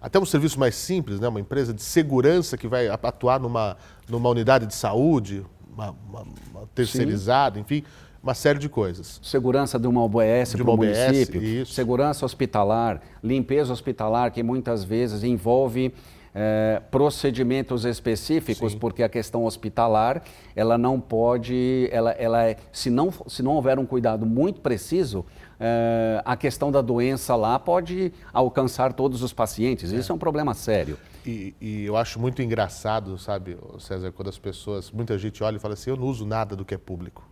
Até 0.00 0.18
um 0.18 0.24
serviço 0.24 0.58
mais 0.58 0.76
simples, 0.76 1.20
né? 1.20 1.28
uma 1.28 1.40
empresa 1.40 1.74
de 1.74 1.82
segurança 1.82 2.56
que 2.56 2.66
vai 2.66 2.88
atuar 2.88 3.38
numa, 3.38 3.76
numa 4.08 4.30
unidade 4.30 4.64
de 4.66 4.74
saúde, 4.74 5.44
uma, 5.70 5.94
uma, 6.08 6.26
uma 6.50 6.66
terceirizada, 6.74 7.56
Sim. 7.56 7.60
enfim, 7.60 7.84
uma 8.22 8.34
série 8.34 8.58
de 8.58 8.68
coisas. 8.68 9.20
Segurança 9.22 9.78
de 9.78 9.86
uma 9.86 10.02
OBS 10.02 10.54
para 10.54 10.70
o 10.70 10.76
município, 10.76 11.42
isso. 11.42 11.72
segurança 11.72 12.24
hospitalar, 12.24 13.00
limpeza 13.22 13.72
hospitalar, 13.72 14.30
que 14.30 14.42
muitas 14.42 14.84
vezes 14.84 15.24
envolve 15.24 15.92
é, 16.34 16.80
procedimentos 16.90 17.84
específicos, 17.84 18.72
Sim. 18.72 18.78
porque 18.78 19.02
a 19.02 19.08
questão 19.08 19.44
hospitalar, 19.44 20.22
ela 20.54 20.78
não 20.78 21.00
pode, 21.00 21.88
ela, 21.90 22.12
ela 22.12 22.44
é, 22.44 22.56
se, 22.72 22.90
não, 22.90 23.12
se 23.26 23.42
não 23.42 23.52
houver 23.52 23.78
um 23.78 23.86
cuidado 23.86 24.24
muito 24.24 24.60
preciso, 24.60 25.24
é, 25.58 26.22
a 26.24 26.36
questão 26.36 26.70
da 26.70 26.80
doença 26.80 27.34
lá 27.34 27.58
pode 27.58 28.12
alcançar 28.32 28.92
todos 28.92 29.22
os 29.22 29.32
pacientes. 29.32 29.90
Isso 29.90 30.10
é, 30.10 30.12
é 30.12 30.14
um 30.14 30.18
problema 30.18 30.54
sério. 30.54 30.96
E, 31.26 31.54
e, 31.60 31.84
eu 31.84 31.96
acho 31.96 32.18
muito 32.18 32.40
engraçado, 32.40 33.18
sabe, 33.18 33.56
César, 33.78 34.12
quando 34.12 34.28
as 34.28 34.38
pessoas, 34.38 34.90
muita 34.90 35.18
gente 35.18 35.42
olha 35.42 35.56
e 35.56 35.58
fala 35.58 35.74
assim, 35.74 35.90
eu 35.90 35.96
não 35.96 36.06
uso 36.06 36.24
nada 36.24 36.54
do 36.56 36.64
que 36.64 36.74
é 36.74 36.78
público. 36.78 37.28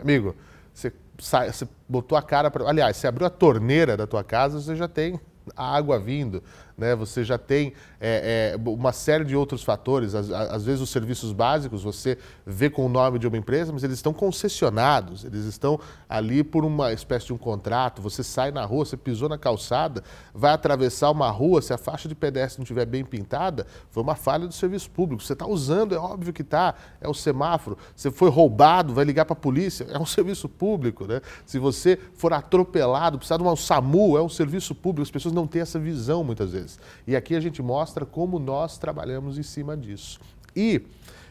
Amigo, 0.00 0.34
você, 0.72 0.92
sai, 1.18 1.52
você 1.52 1.68
botou 1.88 2.16
a 2.16 2.22
cara 2.22 2.50
para. 2.50 2.68
Aliás, 2.68 2.96
você 2.96 3.06
abriu 3.06 3.26
a 3.26 3.30
torneira 3.30 3.96
da 3.96 4.06
tua 4.06 4.24
casa, 4.24 4.60
você 4.60 4.74
já 4.76 4.88
tem 4.88 5.20
a 5.56 5.76
água 5.76 5.98
vindo, 5.98 6.42
né? 6.80 6.96
Você 6.96 7.22
já 7.22 7.36
tem 7.36 7.74
é, 8.00 8.56
é, 8.56 8.68
uma 8.70 8.90
série 8.90 9.24
de 9.24 9.36
outros 9.36 9.62
fatores. 9.62 10.14
Às, 10.14 10.30
às, 10.30 10.64
vezes 10.64 10.80
os 10.80 10.88
serviços 10.88 11.32
básicos 11.32 11.82
você 11.82 12.16
vê 12.46 12.70
com 12.70 12.86
o 12.86 12.88
nome 12.88 13.18
de 13.18 13.28
uma 13.28 13.36
empresa, 13.36 13.70
mas 13.70 13.84
eles 13.84 13.98
estão 13.98 14.14
concessionados, 14.14 15.24
eles 15.24 15.44
estão 15.44 15.78
ali 16.08 16.42
por 16.42 16.64
uma 16.64 16.92
espécie 16.92 17.26
de 17.26 17.34
um 17.34 17.38
contrato. 17.38 18.00
Você 18.00 18.24
sai 18.24 18.50
na 18.50 18.64
rua, 18.64 18.86
você 18.86 18.96
pisou 18.96 19.28
na 19.28 19.36
calçada, 19.36 20.02
vai 20.34 20.52
atravessar 20.52 21.10
uma 21.10 21.30
rua, 21.30 21.60
se 21.60 21.72
a 21.72 21.78
faixa 21.78 22.08
de 22.08 22.14
pedestre 22.14 22.58
não 22.58 22.64
estiver 22.64 22.86
bem 22.86 23.04
pintada, 23.04 23.66
foi 23.90 24.02
uma 24.02 24.14
falha 24.14 24.46
do 24.46 24.54
serviço 24.54 24.90
público. 24.90 25.22
Você 25.22 25.34
está 25.34 25.46
usando, 25.46 25.94
é 25.94 25.98
óbvio 25.98 26.32
que 26.32 26.42
está, 26.42 26.74
é 27.00 27.08
o 27.08 27.14
semáforo. 27.14 27.76
Você 27.94 28.10
foi 28.10 28.30
roubado, 28.30 28.94
vai 28.94 29.04
ligar 29.04 29.26
para 29.26 29.34
a 29.34 29.36
polícia, 29.36 29.86
é 29.90 29.98
um 29.98 30.06
serviço 30.06 30.48
público, 30.48 31.06
né? 31.06 31.20
Se 31.44 31.58
você 31.58 31.98
for 32.14 32.32
atropelado, 32.32 33.18
precisar 33.18 33.36
de 33.36 33.42
um 33.42 33.54
SAMU, 33.54 34.16
é 34.16 34.22
um 34.22 34.28
serviço 34.28 34.74
público. 34.74 35.02
As 35.02 35.10
pessoas 35.10 35.34
não 35.34 35.46
têm 35.46 35.60
essa 35.60 35.78
visão 35.78 36.24
muitas 36.24 36.52
vezes. 36.52 36.69
E 37.06 37.16
aqui 37.16 37.34
a 37.34 37.40
gente 37.40 37.62
mostra 37.62 38.04
como 38.04 38.38
nós 38.38 38.78
trabalhamos 38.78 39.38
em 39.38 39.42
cima 39.42 39.76
disso. 39.76 40.20
E 40.54 40.82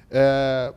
é, 0.10 0.74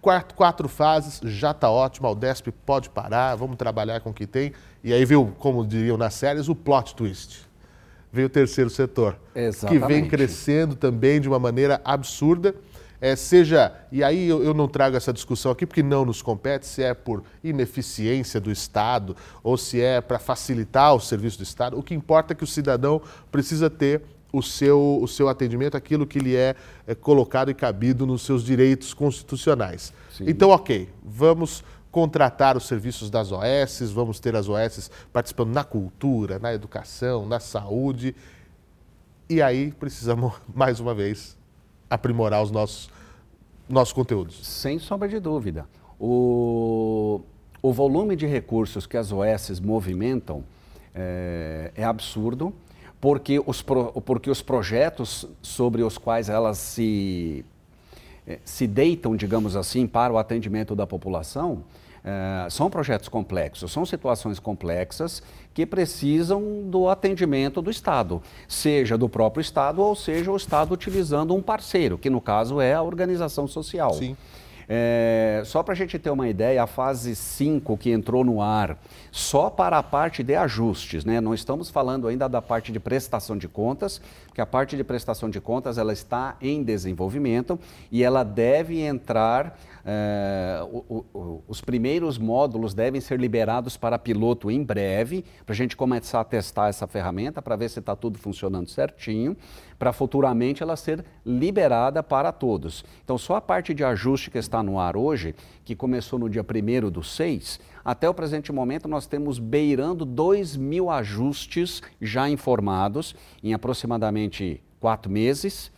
quatro, 0.00 0.34
quatro 0.34 0.68
fases, 0.68 1.20
já 1.22 1.52
está 1.52 1.70
ótimo, 1.70 2.08
o 2.08 2.14
Desp 2.14 2.48
pode 2.66 2.90
parar, 2.90 3.36
vamos 3.36 3.56
trabalhar 3.56 4.00
com 4.00 4.10
o 4.10 4.14
que 4.14 4.26
tem. 4.26 4.52
E 4.82 4.92
aí 4.92 5.04
veio, 5.04 5.34
como 5.38 5.64
diriam 5.64 5.96
nas 5.96 6.14
séries, 6.14 6.48
o 6.48 6.54
plot 6.54 6.94
twist. 6.94 7.48
Veio 8.12 8.26
o 8.26 8.30
terceiro 8.30 8.68
setor, 8.68 9.16
Exatamente. 9.34 9.80
que 9.80 9.86
vem 9.86 10.06
crescendo 10.06 10.74
também 10.74 11.20
de 11.20 11.28
uma 11.28 11.38
maneira 11.38 11.80
absurda. 11.82 12.54
É, 13.02 13.16
seja, 13.16 13.72
e 13.90 14.04
aí 14.04 14.28
eu, 14.28 14.44
eu, 14.44 14.54
não 14.54 14.68
trago 14.68 14.96
essa 14.96 15.12
discussão 15.12 15.50
aqui 15.50 15.66
porque 15.66 15.82
não 15.82 16.04
nos 16.04 16.22
compete, 16.22 16.64
se 16.64 16.84
é 16.84 16.94
por 16.94 17.24
ineficiência 17.42 18.40
do 18.40 18.48
Estado 18.48 19.16
ou 19.42 19.56
se 19.56 19.80
é 19.80 20.00
para 20.00 20.20
facilitar 20.20 20.94
o 20.94 21.00
serviço 21.00 21.38
do 21.38 21.42
Estado. 21.42 21.76
O 21.76 21.82
que 21.82 21.94
importa 21.94 22.32
é 22.32 22.36
que 22.36 22.44
o 22.44 22.46
cidadão 22.46 23.02
precisa 23.28 23.68
ter 23.68 24.02
o 24.32 24.40
seu, 24.40 25.00
o 25.02 25.08
seu 25.08 25.28
atendimento, 25.28 25.76
aquilo 25.76 26.06
que 26.06 26.20
lhe 26.20 26.36
é, 26.36 26.54
é 26.86 26.94
colocado 26.94 27.50
e 27.50 27.54
cabido 27.54 28.06
nos 28.06 28.22
seus 28.22 28.44
direitos 28.44 28.94
constitucionais. 28.94 29.92
Sim. 30.16 30.26
Então, 30.28 30.50
ok, 30.50 30.88
vamos 31.04 31.64
contratar 31.90 32.56
os 32.56 32.68
serviços 32.68 33.10
das 33.10 33.32
OS, 33.32 33.90
vamos 33.90 34.20
ter 34.20 34.36
as 34.36 34.48
OS 34.48 34.92
participando 35.12 35.52
na 35.52 35.64
cultura, 35.64 36.38
na 36.38 36.54
educação, 36.54 37.26
na 37.26 37.40
saúde. 37.40 38.14
E 39.28 39.42
aí 39.42 39.72
precisamos, 39.72 40.34
mais 40.54 40.78
uma 40.78 40.94
vez, 40.94 41.36
aprimorar 41.94 42.42
os 42.42 42.50
nossos, 42.50 42.90
nossos 43.68 43.92
conteúdos. 43.92 44.46
Sem 44.46 44.78
sombra 44.78 45.08
de 45.08 45.20
dúvida. 45.20 45.66
O, 46.00 47.20
o 47.60 47.72
volume 47.72 48.16
de 48.16 48.26
recursos 48.26 48.86
que 48.86 48.96
as 48.96 49.12
OS 49.12 49.60
movimentam 49.60 50.42
é, 50.94 51.70
é 51.76 51.84
absurdo 51.84 52.52
porque 53.00 53.42
os, 53.44 53.62
porque 53.62 54.30
os 54.30 54.40
projetos 54.40 55.26
sobre 55.42 55.82
os 55.82 55.98
quais 55.98 56.28
elas 56.28 56.56
se, 56.56 57.44
eh, 58.26 58.38
se 58.44 58.66
deitam, 58.66 59.16
digamos 59.16 59.56
assim, 59.56 59.88
para 59.88 60.12
o 60.12 60.18
atendimento 60.18 60.76
da 60.76 60.86
população, 60.86 61.64
é, 62.04 62.48
são 62.50 62.68
projetos 62.68 63.08
complexos, 63.08 63.70
são 63.70 63.86
situações 63.86 64.38
complexas 64.38 65.22
que 65.54 65.64
precisam 65.64 66.62
do 66.64 66.88
atendimento 66.88 67.62
do 67.62 67.70
Estado, 67.70 68.20
seja 68.48 68.98
do 68.98 69.08
próprio 69.08 69.40
Estado 69.40 69.80
ou 69.80 69.94
seja 69.94 70.30
o 70.30 70.36
Estado 70.36 70.72
utilizando 70.72 71.34
um 71.34 71.42
parceiro, 71.42 71.96
que 71.96 72.10
no 72.10 72.20
caso 72.20 72.60
é 72.60 72.74
a 72.74 72.82
organização 72.82 73.46
social. 73.46 73.94
Sim. 73.94 74.16
É, 74.68 75.42
só 75.44 75.62
para 75.62 75.74
a 75.74 75.76
gente 75.76 75.98
ter 75.98 76.10
uma 76.10 76.28
ideia, 76.28 76.62
a 76.62 76.66
fase 76.66 77.14
5 77.14 77.76
que 77.76 77.90
entrou 77.90 78.24
no 78.24 78.40
ar, 78.40 78.78
só 79.10 79.50
para 79.50 79.78
a 79.78 79.82
parte 79.82 80.22
de 80.22 80.34
ajustes, 80.34 81.04
né? 81.04 81.20
não 81.20 81.34
estamos 81.34 81.70
falando 81.70 82.08
ainda 82.08 82.28
da 82.28 82.40
parte 82.40 82.72
de 82.72 82.80
prestação 82.80 83.36
de 83.36 83.48
contas, 83.48 84.00
porque 84.26 84.40
a 84.40 84.46
parte 84.46 84.76
de 84.76 84.84
prestação 84.84 85.28
de 85.28 85.40
contas 85.40 85.78
ela 85.78 85.92
está 85.92 86.36
em 86.40 86.62
desenvolvimento 86.62 87.58
e 87.90 88.02
ela 88.02 88.22
deve 88.22 88.80
entrar 88.80 89.58
é, 89.84 90.60
o, 90.70 91.04
o, 91.12 91.42
os 91.48 91.60
primeiros 91.60 92.16
módulos 92.16 92.72
devem 92.72 93.00
ser 93.00 93.18
liberados 93.18 93.76
para 93.76 93.98
piloto 93.98 94.50
em 94.50 94.62
breve, 94.62 95.24
para 95.44 95.52
a 95.52 95.56
gente 95.56 95.76
começar 95.76 96.20
a 96.20 96.24
testar 96.24 96.68
essa 96.68 96.86
ferramenta, 96.86 97.42
para 97.42 97.56
ver 97.56 97.68
se 97.68 97.80
está 97.80 97.96
tudo 97.96 98.18
funcionando 98.18 98.68
certinho, 98.68 99.36
para 99.82 99.92
futuramente 99.92 100.62
ela 100.62 100.76
ser 100.76 101.04
liberada 101.26 102.04
para 102.04 102.30
todos. 102.30 102.84
Então, 103.02 103.18
só 103.18 103.34
a 103.34 103.40
parte 103.40 103.74
de 103.74 103.82
ajuste 103.82 104.30
que 104.30 104.38
está 104.38 104.62
no 104.62 104.78
ar 104.78 104.96
hoje, 104.96 105.34
que 105.64 105.74
começou 105.74 106.20
no 106.20 106.30
dia 106.30 106.44
1 106.44 106.88
do 106.88 107.02
6, 107.02 107.58
até 107.84 108.08
o 108.08 108.14
presente 108.14 108.52
momento 108.52 108.86
nós 108.86 109.08
temos 109.08 109.40
beirando 109.40 110.04
2 110.04 110.56
mil 110.56 110.88
ajustes 110.88 111.82
já 112.00 112.30
informados 112.30 113.16
em 113.42 113.54
aproximadamente 113.54 114.62
quatro 114.78 115.10
meses 115.10 115.72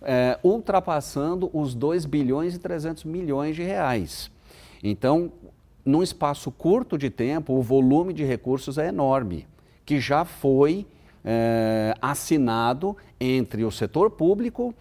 é, 0.00 0.38
ultrapassando 0.42 1.50
os 1.52 1.74
2 1.74 2.06
bilhões 2.06 2.54
e 2.54 2.58
300 2.58 3.04
milhões 3.04 3.54
de 3.54 3.62
reais. 3.62 4.30
Então, 4.82 5.30
num 5.84 6.02
espaço 6.02 6.50
curto 6.50 6.96
de 6.96 7.10
tempo, 7.10 7.52
o 7.52 7.60
volume 7.60 8.14
de 8.14 8.24
recursos 8.24 8.78
é 8.78 8.88
enorme, 8.88 9.46
que 9.84 10.00
já 10.00 10.24
foi 10.24 10.86
é, 11.24 11.94
assinado 12.00 12.96
entre 13.20 13.64
o 13.64 13.70
setor 13.70 14.10
público, 14.10 14.74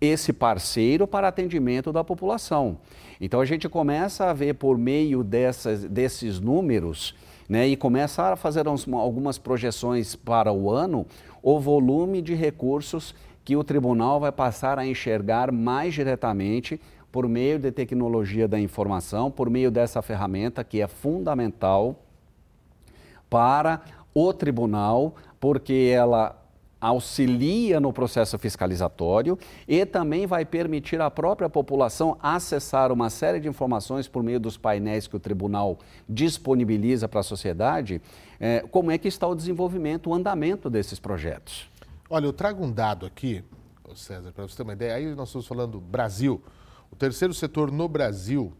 esse 0.00 0.32
parceiro 0.32 1.06
para 1.06 1.28
atendimento 1.28 1.92
da 1.92 2.02
população. 2.02 2.78
Então 3.20 3.40
a 3.40 3.44
gente 3.44 3.68
começa 3.68 4.30
a 4.30 4.32
ver 4.32 4.54
por 4.54 4.76
meio 4.76 5.22
dessas, 5.22 5.84
desses 5.84 6.40
números 6.40 7.14
né, 7.48 7.68
e 7.68 7.76
começa 7.76 8.32
a 8.32 8.36
fazer 8.36 8.66
algumas 8.66 9.38
projeções 9.38 10.16
para 10.16 10.52
o 10.52 10.70
ano 10.70 11.06
o 11.42 11.60
volume 11.60 12.22
de 12.22 12.34
recursos 12.34 13.14
que 13.44 13.56
o 13.56 13.64
tribunal 13.64 14.20
vai 14.20 14.32
passar 14.32 14.78
a 14.78 14.86
enxergar 14.86 15.52
mais 15.52 15.94
diretamente 15.94 16.80
por 17.10 17.28
meio 17.28 17.58
de 17.58 17.70
tecnologia 17.70 18.48
da 18.48 18.58
informação, 18.58 19.30
por 19.30 19.50
meio 19.50 19.70
dessa 19.70 20.00
ferramenta 20.00 20.64
que 20.64 20.80
é 20.80 20.86
fundamental 20.86 21.96
para 23.28 23.82
o 24.14 24.32
tribunal, 24.32 25.14
porque 25.42 25.90
ela 25.92 26.40
auxilia 26.80 27.80
no 27.80 27.92
processo 27.92 28.38
fiscalizatório 28.38 29.36
e 29.66 29.84
também 29.84 30.24
vai 30.24 30.44
permitir 30.44 31.00
à 31.00 31.10
própria 31.10 31.50
população 31.50 32.16
acessar 32.22 32.92
uma 32.92 33.10
série 33.10 33.40
de 33.40 33.48
informações 33.48 34.06
por 34.06 34.22
meio 34.22 34.38
dos 34.38 34.56
painéis 34.56 35.08
que 35.08 35.16
o 35.16 35.18
tribunal 35.18 35.80
disponibiliza 36.08 37.08
para 37.08 37.18
a 37.18 37.22
sociedade, 37.24 38.00
é, 38.38 38.60
como 38.70 38.92
é 38.92 38.98
que 38.98 39.08
está 39.08 39.26
o 39.26 39.34
desenvolvimento, 39.34 40.10
o 40.10 40.14
andamento 40.14 40.70
desses 40.70 41.00
projetos. 41.00 41.68
Olha, 42.08 42.26
eu 42.26 42.32
trago 42.32 42.64
um 42.64 42.70
dado 42.70 43.04
aqui, 43.04 43.42
César, 43.96 44.30
para 44.30 44.46
você 44.46 44.56
ter 44.56 44.62
uma 44.62 44.74
ideia. 44.74 44.94
Aí 44.94 45.12
nós 45.16 45.28
estamos 45.28 45.48
falando 45.48 45.80
Brasil. 45.80 46.40
O 46.88 46.94
terceiro 46.94 47.34
setor 47.34 47.72
no 47.72 47.88
Brasil 47.88 48.52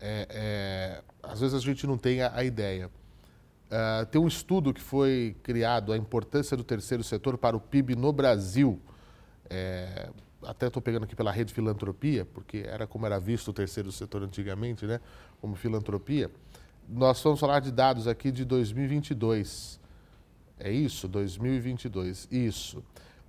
é, 0.00 0.26
é, 0.30 1.02
às 1.22 1.40
vezes 1.40 1.54
a 1.54 1.60
gente 1.60 1.86
não 1.86 1.98
tem 1.98 2.22
a, 2.22 2.32
a 2.34 2.44
ideia. 2.44 2.90
Uh, 3.68 4.06
tem 4.06 4.18
um 4.20 4.26
estudo 4.26 4.72
que 4.72 4.80
foi 4.80 5.36
criado, 5.42 5.92
a 5.92 5.96
importância 5.96 6.56
do 6.56 6.64
terceiro 6.64 7.04
setor 7.04 7.36
para 7.36 7.54
o 7.56 7.60
PIB 7.60 7.94
no 7.94 8.10
Brasil. 8.12 8.80
É, 9.50 10.08
até 10.42 10.68
estou 10.68 10.80
pegando 10.80 11.04
aqui 11.04 11.14
pela 11.14 11.30
rede 11.30 11.52
filantropia, 11.52 12.24
porque 12.24 12.64
era 12.66 12.86
como 12.86 13.04
era 13.04 13.20
visto 13.20 13.48
o 13.48 13.52
terceiro 13.52 13.92
setor 13.92 14.22
antigamente, 14.22 14.86
né? 14.86 14.98
Como 15.40 15.54
filantropia. 15.54 16.30
Nós 16.88 17.22
vamos 17.22 17.38
falar 17.38 17.60
de 17.60 17.70
dados 17.70 18.08
aqui 18.08 18.32
de 18.32 18.46
2022. 18.46 19.78
É 20.58 20.70
isso? 20.70 21.06
2022. 21.06 22.26
Isso. 22.30 22.82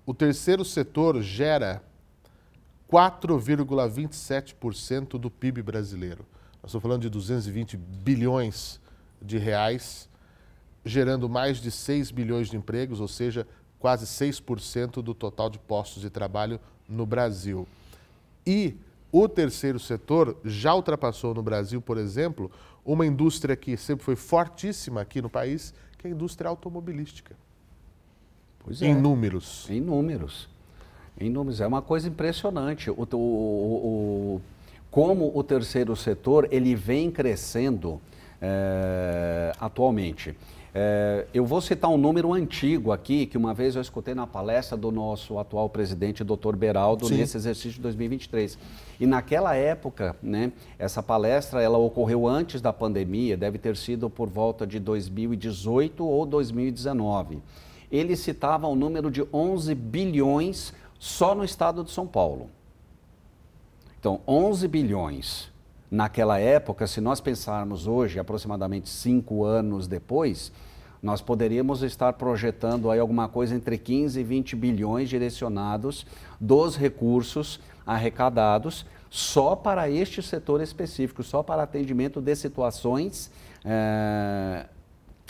O 0.05 0.13
terceiro 0.13 0.63
setor 0.63 1.21
gera 1.21 1.83
4,27% 2.89 5.19
do 5.19 5.29
PIB 5.29 5.61
brasileiro. 5.61 6.25
Nós 6.61 6.71
estamos 6.71 6.81
falando 6.81 7.01
de 7.01 7.09
220 7.09 7.75
bilhões 7.77 8.79
de 9.21 9.37
reais 9.37 10.08
gerando 10.89 11.29
mais 11.29 11.57
de 11.57 11.71
6 11.71 12.11
bilhões 12.11 12.49
de 12.49 12.57
empregos, 12.57 12.99
ou 12.99 13.07
seja, 13.07 13.47
quase 13.79 14.05
6% 14.05 15.01
do 15.01 15.13
total 15.13 15.49
de 15.49 15.59
postos 15.59 16.01
de 16.01 16.09
trabalho 16.09 16.59
no 16.87 17.05
Brasil. 17.05 17.67
E 18.45 18.75
o 19.11 19.27
terceiro 19.27 19.79
setor 19.79 20.37
já 20.43 20.73
ultrapassou 20.73 21.33
no 21.33 21.41
Brasil, 21.41 21.81
por 21.81 21.97
exemplo, 21.97 22.51
uma 22.83 23.05
indústria 23.05 23.55
que 23.55 23.77
sempre 23.77 24.03
foi 24.03 24.15
fortíssima 24.15 25.01
aqui 25.01 25.21
no 25.21 25.29
país, 25.29 25.73
que 25.97 26.07
é 26.07 26.09
a 26.09 26.13
indústria 26.13 26.49
automobilística. 26.49 27.35
Pois 28.59 28.81
é. 28.81 28.87
Em 28.87 28.95
números. 28.95 29.67
Em 29.69 29.79
números. 29.79 30.49
Em 31.19 31.29
números. 31.29 31.61
É 31.61 31.67
uma 31.67 31.81
coisa 31.81 32.07
impressionante. 32.07 32.89
O, 32.89 33.07
o, 33.11 33.15
o, 33.15 34.41
como 34.89 35.31
o 35.37 35.43
terceiro 35.43 35.95
setor 35.95 36.47
ele 36.51 36.75
vem 36.75 37.11
crescendo 37.11 38.01
é, 38.41 39.53
atualmente. 39.59 40.35
É, 40.73 41.25
eu 41.33 41.45
vou 41.45 41.61
citar 41.61 41.89
um 41.89 41.97
número 41.97 42.31
antigo 42.33 42.91
aqui, 42.91 43.25
que 43.25 43.37
uma 43.37 43.53
vez 43.53 43.75
eu 43.75 43.81
escutei 43.81 44.13
na 44.13 44.27
palestra 44.27 44.77
do 44.77 44.91
nosso 44.91 45.39
atual 45.39 45.67
presidente, 45.69 46.23
doutor 46.23 46.55
Beraldo, 46.55 47.07
Sim. 47.07 47.17
nesse 47.17 47.37
exercício 47.37 47.71
de 47.71 47.81
2023. 47.81 48.57
E 48.99 49.07
naquela 49.07 49.55
época, 49.55 50.15
né, 50.21 50.51
essa 50.77 51.01
palestra 51.01 51.61
ela 51.61 51.77
ocorreu 51.77 52.27
antes 52.27 52.61
da 52.61 52.71
pandemia, 52.71 53.35
deve 53.35 53.57
ter 53.57 53.75
sido 53.75 54.09
por 54.09 54.29
volta 54.29 54.67
de 54.67 54.79
2018 54.79 56.05
ou 56.05 56.25
2019. 56.25 57.39
Ele 57.91 58.15
citava 58.15 58.67
o 58.67 58.73
um 58.73 58.75
número 58.75 59.09
de 59.09 59.25
11 59.33 59.73
bilhões 59.73 60.73
só 60.99 61.33
no 61.33 61.43
estado 61.43 61.83
de 61.83 61.89
São 61.89 62.05
Paulo. 62.05 62.49
Então, 63.99 64.21
11 64.27 64.67
bilhões 64.67 65.48
naquela 65.89 66.39
época, 66.39 66.87
se 66.87 67.01
nós 67.01 67.19
pensarmos 67.19 67.87
hoje, 67.87 68.19
aproximadamente 68.19 68.89
cinco 68.89 69.43
anos 69.43 69.87
depois, 69.87 70.51
nós 71.01 71.21
poderíamos 71.21 71.81
estar 71.81 72.13
projetando 72.13 72.91
aí 72.91 72.99
alguma 72.99 73.27
coisa 73.29 73.55
entre 73.55 73.77
15 73.77 74.19
e 74.19 74.23
20 74.23 74.55
bilhões 74.55 75.09
direcionados 75.09 76.05
dos 76.39 76.75
recursos 76.75 77.59
arrecadados 77.85 78.85
só 79.09 79.55
para 79.55 79.89
este 79.89 80.21
setor 80.21 80.61
específico, 80.61 81.23
só 81.23 81.41
para 81.41 81.63
atendimento 81.63 82.21
de 82.21 82.35
situações 82.35 83.31
é, 83.65 84.65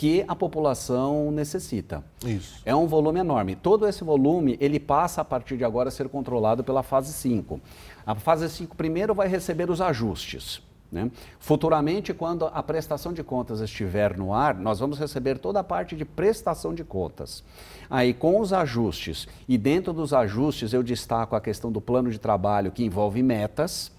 que 0.00 0.24
a 0.26 0.34
população 0.34 1.30
necessita. 1.30 2.02
Isso. 2.24 2.62
É 2.64 2.74
um 2.74 2.86
volume 2.86 3.20
enorme. 3.20 3.54
Todo 3.54 3.86
esse 3.86 4.02
volume, 4.02 4.56
ele 4.58 4.80
passa 4.80 5.20
a 5.20 5.24
partir 5.26 5.58
de 5.58 5.64
agora 5.64 5.90
a 5.90 5.92
ser 5.92 6.08
controlado 6.08 6.64
pela 6.64 6.82
fase 6.82 7.12
5. 7.12 7.60
A 8.06 8.14
fase 8.14 8.48
5 8.48 8.74
primeiro 8.74 9.14
vai 9.14 9.28
receber 9.28 9.68
os 9.68 9.78
ajustes. 9.78 10.62
Né? 10.90 11.10
Futuramente, 11.38 12.14
quando 12.14 12.46
a 12.46 12.62
prestação 12.62 13.12
de 13.12 13.22
contas 13.22 13.60
estiver 13.60 14.16
no 14.16 14.32
ar, 14.32 14.54
nós 14.54 14.78
vamos 14.78 14.98
receber 14.98 15.36
toda 15.36 15.60
a 15.60 15.64
parte 15.64 15.94
de 15.94 16.06
prestação 16.06 16.72
de 16.72 16.82
contas. 16.82 17.44
Aí, 17.90 18.14
com 18.14 18.40
os 18.40 18.54
ajustes, 18.54 19.28
e 19.46 19.58
dentro 19.58 19.92
dos 19.92 20.14
ajustes 20.14 20.72
eu 20.72 20.82
destaco 20.82 21.36
a 21.36 21.42
questão 21.42 21.70
do 21.70 21.78
plano 21.78 22.10
de 22.10 22.18
trabalho, 22.18 22.72
que 22.72 22.82
envolve 22.82 23.22
metas, 23.22 23.92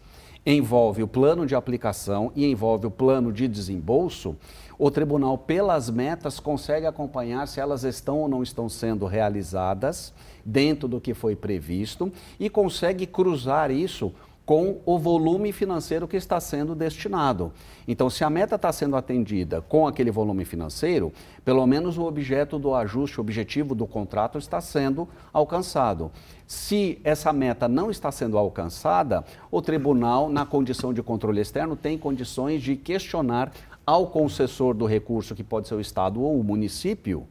envolve 0.44 1.04
o 1.04 1.08
plano 1.08 1.46
de 1.46 1.54
aplicação 1.54 2.32
e 2.36 2.46
envolve 2.46 2.88
o 2.88 2.92
plano 2.92 3.32
de 3.32 3.48
desembolso, 3.48 4.36
o 4.84 4.90
tribunal, 4.90 5.38
pelas 5.38 5.92
metas, 5.92 6.40
consegue 6.40 6.88
acompanhar 6.88 7.48
se 7.48 7.60
elas 7.60 7.84
estão 7.84 8.18
ou 8.18 8.28
não 8.28 8.42
estão 8.42 8.68
sendo 8.68 9.06
realizadas 9.06 10.12
dentro 10.44 10.88
do 10.88 11.00
que 11.00 11.14
foi 11.14 11.36
previsto 11.36 12.12
e 12.40 12.50
consegue 12.50 13.06
cruzar 13.06 13.70
isso 13.70 14.12
com 14.44 14.82
o 14.84 14.98
volume 14.98 15.52
financeiro 15.52 16.08
que 16.08 16.18
está 16.18 16.40
sendo 16.40 16.74
destinado. 16.74 17.54
Então, 17.88 18.10
se 18.10 18.24
a 18.24 18.30
meta 18.30 18.56
está 18.56 18.72
sendo 18.72 18.96
atendida 18.96 19.62
com 19.62 19.88
aquele 19.88 20.10
volume 20.10 20.46
financeiro, 20.46 21.14
pelo 21.46 21.66
menos 21.68 22.00
o 22.00 22.04
objeto 22.04 22.58
do 22.58 22.74
ajuste, 22.74 23.20
o 23.20 23.22
objetivo 23.22 23.76
do 23.76 23.86
contrato 23.86 24.40
está 24.40 24.60
sendo 24.60 25.08
alcançado. 25.32 26.12
Se 26.48 27.00
essa 27.04 27.32
meta 27.32 27.68
não 27.68 27.92
está 27.92 28.12
sendo 28.12 28.38
alcançada, 28.38 29.24
o 29.52 29.62
tribunal, 29.62 30.28
na 30.28 30.46
condição 30.46 30.92
de 30.92 31.04
controle 31.04 31.40
externo, 31.40 31.76
tem 31.76 31.98
condições 31.98 32.62
de 32.64 32.76
questionar 32.76 33.52
ao 33.86 34.08
concessor 34.08 34.74
do 34.74 34.86
recurso, 34.86 35.36
que 35.36 35.44
pode 35.44 35.68
ser 35.68 35.76
o 35.76 35.82
Estado 35.82 36.22
ou 36.22 36.40
o 36.40 36.44
município, 36.44 37.28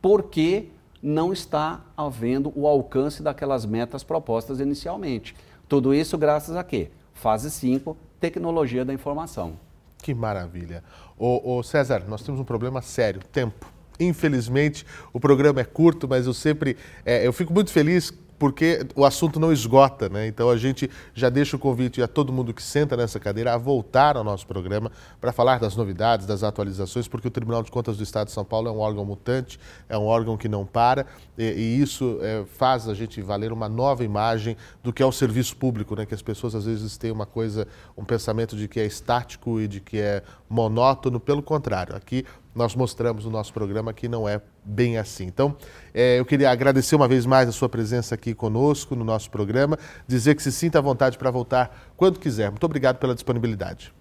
porque 0.00 0.68
não 1.02 1.32
está 1.32 1.80
havendo 1.96 2.52
o 2.54 2.66
alcance 2.66 3.22
daquelas 3.22 3.64
metas 3.64 4.02
propostas 4.02 4.60
inicialmente. 4.60 5.34
Tudo 5.68 5.94
isso 5.94 6.18
graças 6.18 6.56
a 6.56 6.64
quê? 6.64 6.90
Fase 7.14 7.50
5, 7.50 7.96
tecnologia 8.18 8.84
da 8.84 8.92
informação. 8.92 9.54
Que 10.02 10.14
maravilha. 10.14 10.82
Ô, 11.18 11.58
ô, 11.58 11.62
César, 11.62 12.04
nós 12.08 12.22
temos 12.22 12.40
um 12.40 12.44
problema 12.44 12.80
sério, 12.80 13.20
tempo. 13.32 13.66
Infelizmente, 13.98 14.86
o 15.12 15.20
programa 15.20 15.60
é 15.60 15.64
curto, 15.64 16.08
mas 16.08 16.26
eu 16.26 16.32
sempre, 16.32 16.76
é, 17.04 17.26
eu 17.26 17.32
fico 17.32 17.52
muito 17.52 17.70
feliz 17.70 18.12
porque 18.40 18.86
o 18.96 19.04
assunto 19.04 19.38
não 19.38 19.52
esgota, 19.52 20.08
né? 20.08 20.26
Então 20.26 20.48
a 20.48 20.56
gente 20.56 20.90
já 21.12 21.28
deixa 21.28 21.56
o 21.56 21.58
convite 21.58 22.02
a 22.02 22.08
todo 22.08 22.32
mundo 22.32 22.54
que 22.54 22.62
senta 22.62 22.96
nessa 22.96 23.20
cadeira 23.20 23.52
a 23.52 23.58
voltar 23.58 24.16
ao 24.16 24.24
nosso 24.24 24.46
programa 24.46 24.90
para 25.20 25.30
falar 25.30 25.60
das 25.60 25.76
novidades, 25.76 26.26
das 26.26 26.42
atualizações, 26.42 27.06
porque 27.06 27.28
o 27.28 27.30
Tribunal 27.30 27.62
de 27.62 27.70
Contas 27.70 27.98
do 27.98 28.02
Estado 28.02 28.28
de 28.28 28.32
São 28.32 28.42
Paulo 28.42 28.66
é 28.68 28.72
um 28.72 28.78
órgão 28.78 29.04
mutante, 29.04 29.60
é 29.90 29.98
um 29.98 30.06
órgão 30.06 30.38
que 30.38 30.48
não 30.48 30.64
para 30.64 31.04
e, 31.36 31.42
e 31.42 31.82
isso 31.82 32.18
é, 32.22 32.42
faz 32.56 32.88
a 32.88 32.94
gente 32.94 33.20
valer 33.20 33.52
uma 33.52 33.68
nova 33.68 34.04
imagem 34.04 34.56
do 34.82 34.90
que 34.90 35.02
é 35.02 35.06
o 35.06 35.12
serviço 35.12 35.54
público, 35.54 35.94
né? 35.94 36.06
Que 36.06 36.14
as 36.14 36.22
pessoas 36.22 36.54
às 36.54 36.64
vezes 36.64 36.96
têm 36.96 37.10
uma 37.10 37.26
coisa, 37.26 37.68
um 37.94 38.06
pensamento 38.06 38.56
de 38.56 38.66
que 38.66 38.80
é 38.80 38.86
estático 38.86 39.60
e 39.60 39.68
de 39.68 39.80
que 39.80 39.98
é 40.00 40.22
monótono, 40.48 41.20
pelo 41.20 41.42
contrário. 41.42 41.94
Aqui 41.94 42.24
nós 42.54 42.74
mostramos 42.74 43.24
no 43.24 43.30
nosso 43.30 43.52
programa 43.52 43.92
que 43.92 44.08
não 44.08 44.28
é 44.28 44.40
bem 44.64 44.98
assim. 44.98 45.24
Então, 45.24 45.56
é, 45.94 46.18
eu 46.18 46.24
queria 46.24 46.50
agradecer 46.50 46.96
uma 46.96 47.08
vez 47.08 47.24
mais 47.26 47.48
a 47.48 47.52
sua 47.52 47.68
presença 47.68 48.14
aqui 48.14 48.34
conosco 48.34 48.96
no 48.96 49.04
nosso 49.04 49.30
programa, 49.30 49.78
dizer 50.06 50.34
que 50.34 50.42
se 50.42 50.52
sinta 50.52 50.78
à 50.78 50.82
vontade 50.82 51.16
para 51.16 51.30
voltar 51.30 51.92
quando 51.96 52.18
quiser. 52.18 52.50
Muito 52.50 52.64
obrigado 52.64 52.98
pela 52.98 53.14
disponibilidade. 53.14 53.92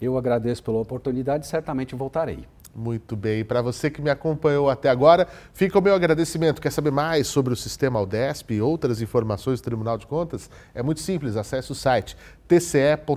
Eu 0.00 0.18
agradeço 0.18 0.62
pela 0.62 0.78
oportunidade 0.78 1.46
e 1.46 1.48
certamente 1.48 1.94
voltarei. 1.94 2.44
Muito 2.74 3.14
bem. 3.14 3.44
Para 3.44 3.60
você 3.60 3.90
que 3.90 4.00
me 4.00 4.08
acompanhou 4.08 4.70
até 4.70 4.88
agora, 4.88 5.28
fica 5.52 5.78
o 5.78 5.82
meu 5.82 5.94
agradecimento. 5.94 6.60
Quer 6.60 6.72
saber 6.72 6.90
mais 6.90 7.26
sobre 7.26 7.52
o 7.52 7.56
sistema 7.56 7.98
Aldesp 7.98 8.54
e 8.54 8.62
outras 8.62 9.02
informações 9.02 9.60
do 9.60 9.64
Tribunal 9.64 9.98
de 9.98 10.06
Contas? 10.06 10.48
É 10.74 10.82
muito 10.82 11.00
simples. 11.00 11.36
Acesse 11.36 11.70
o 11.70 11.74
site 11.74 12.16
tce.sp.gov.br 12.48 13.12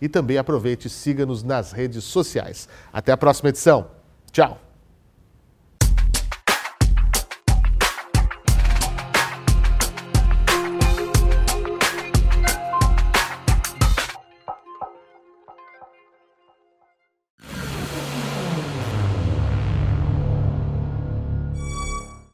e 0.00 0.08
também 0.08 0.36
aproveite 0.38 0.88
e 0.88 0.90
siga-nos 0.90 1.44
nas 1.44 1.70
redes 1.70 2.02
sociais. 2.04 2.68
Até 2.92 3.12
a 3.12 3.16
próxima 3.16 3.50
edição. 3.50 3.86
Tchau. 4.32 4.67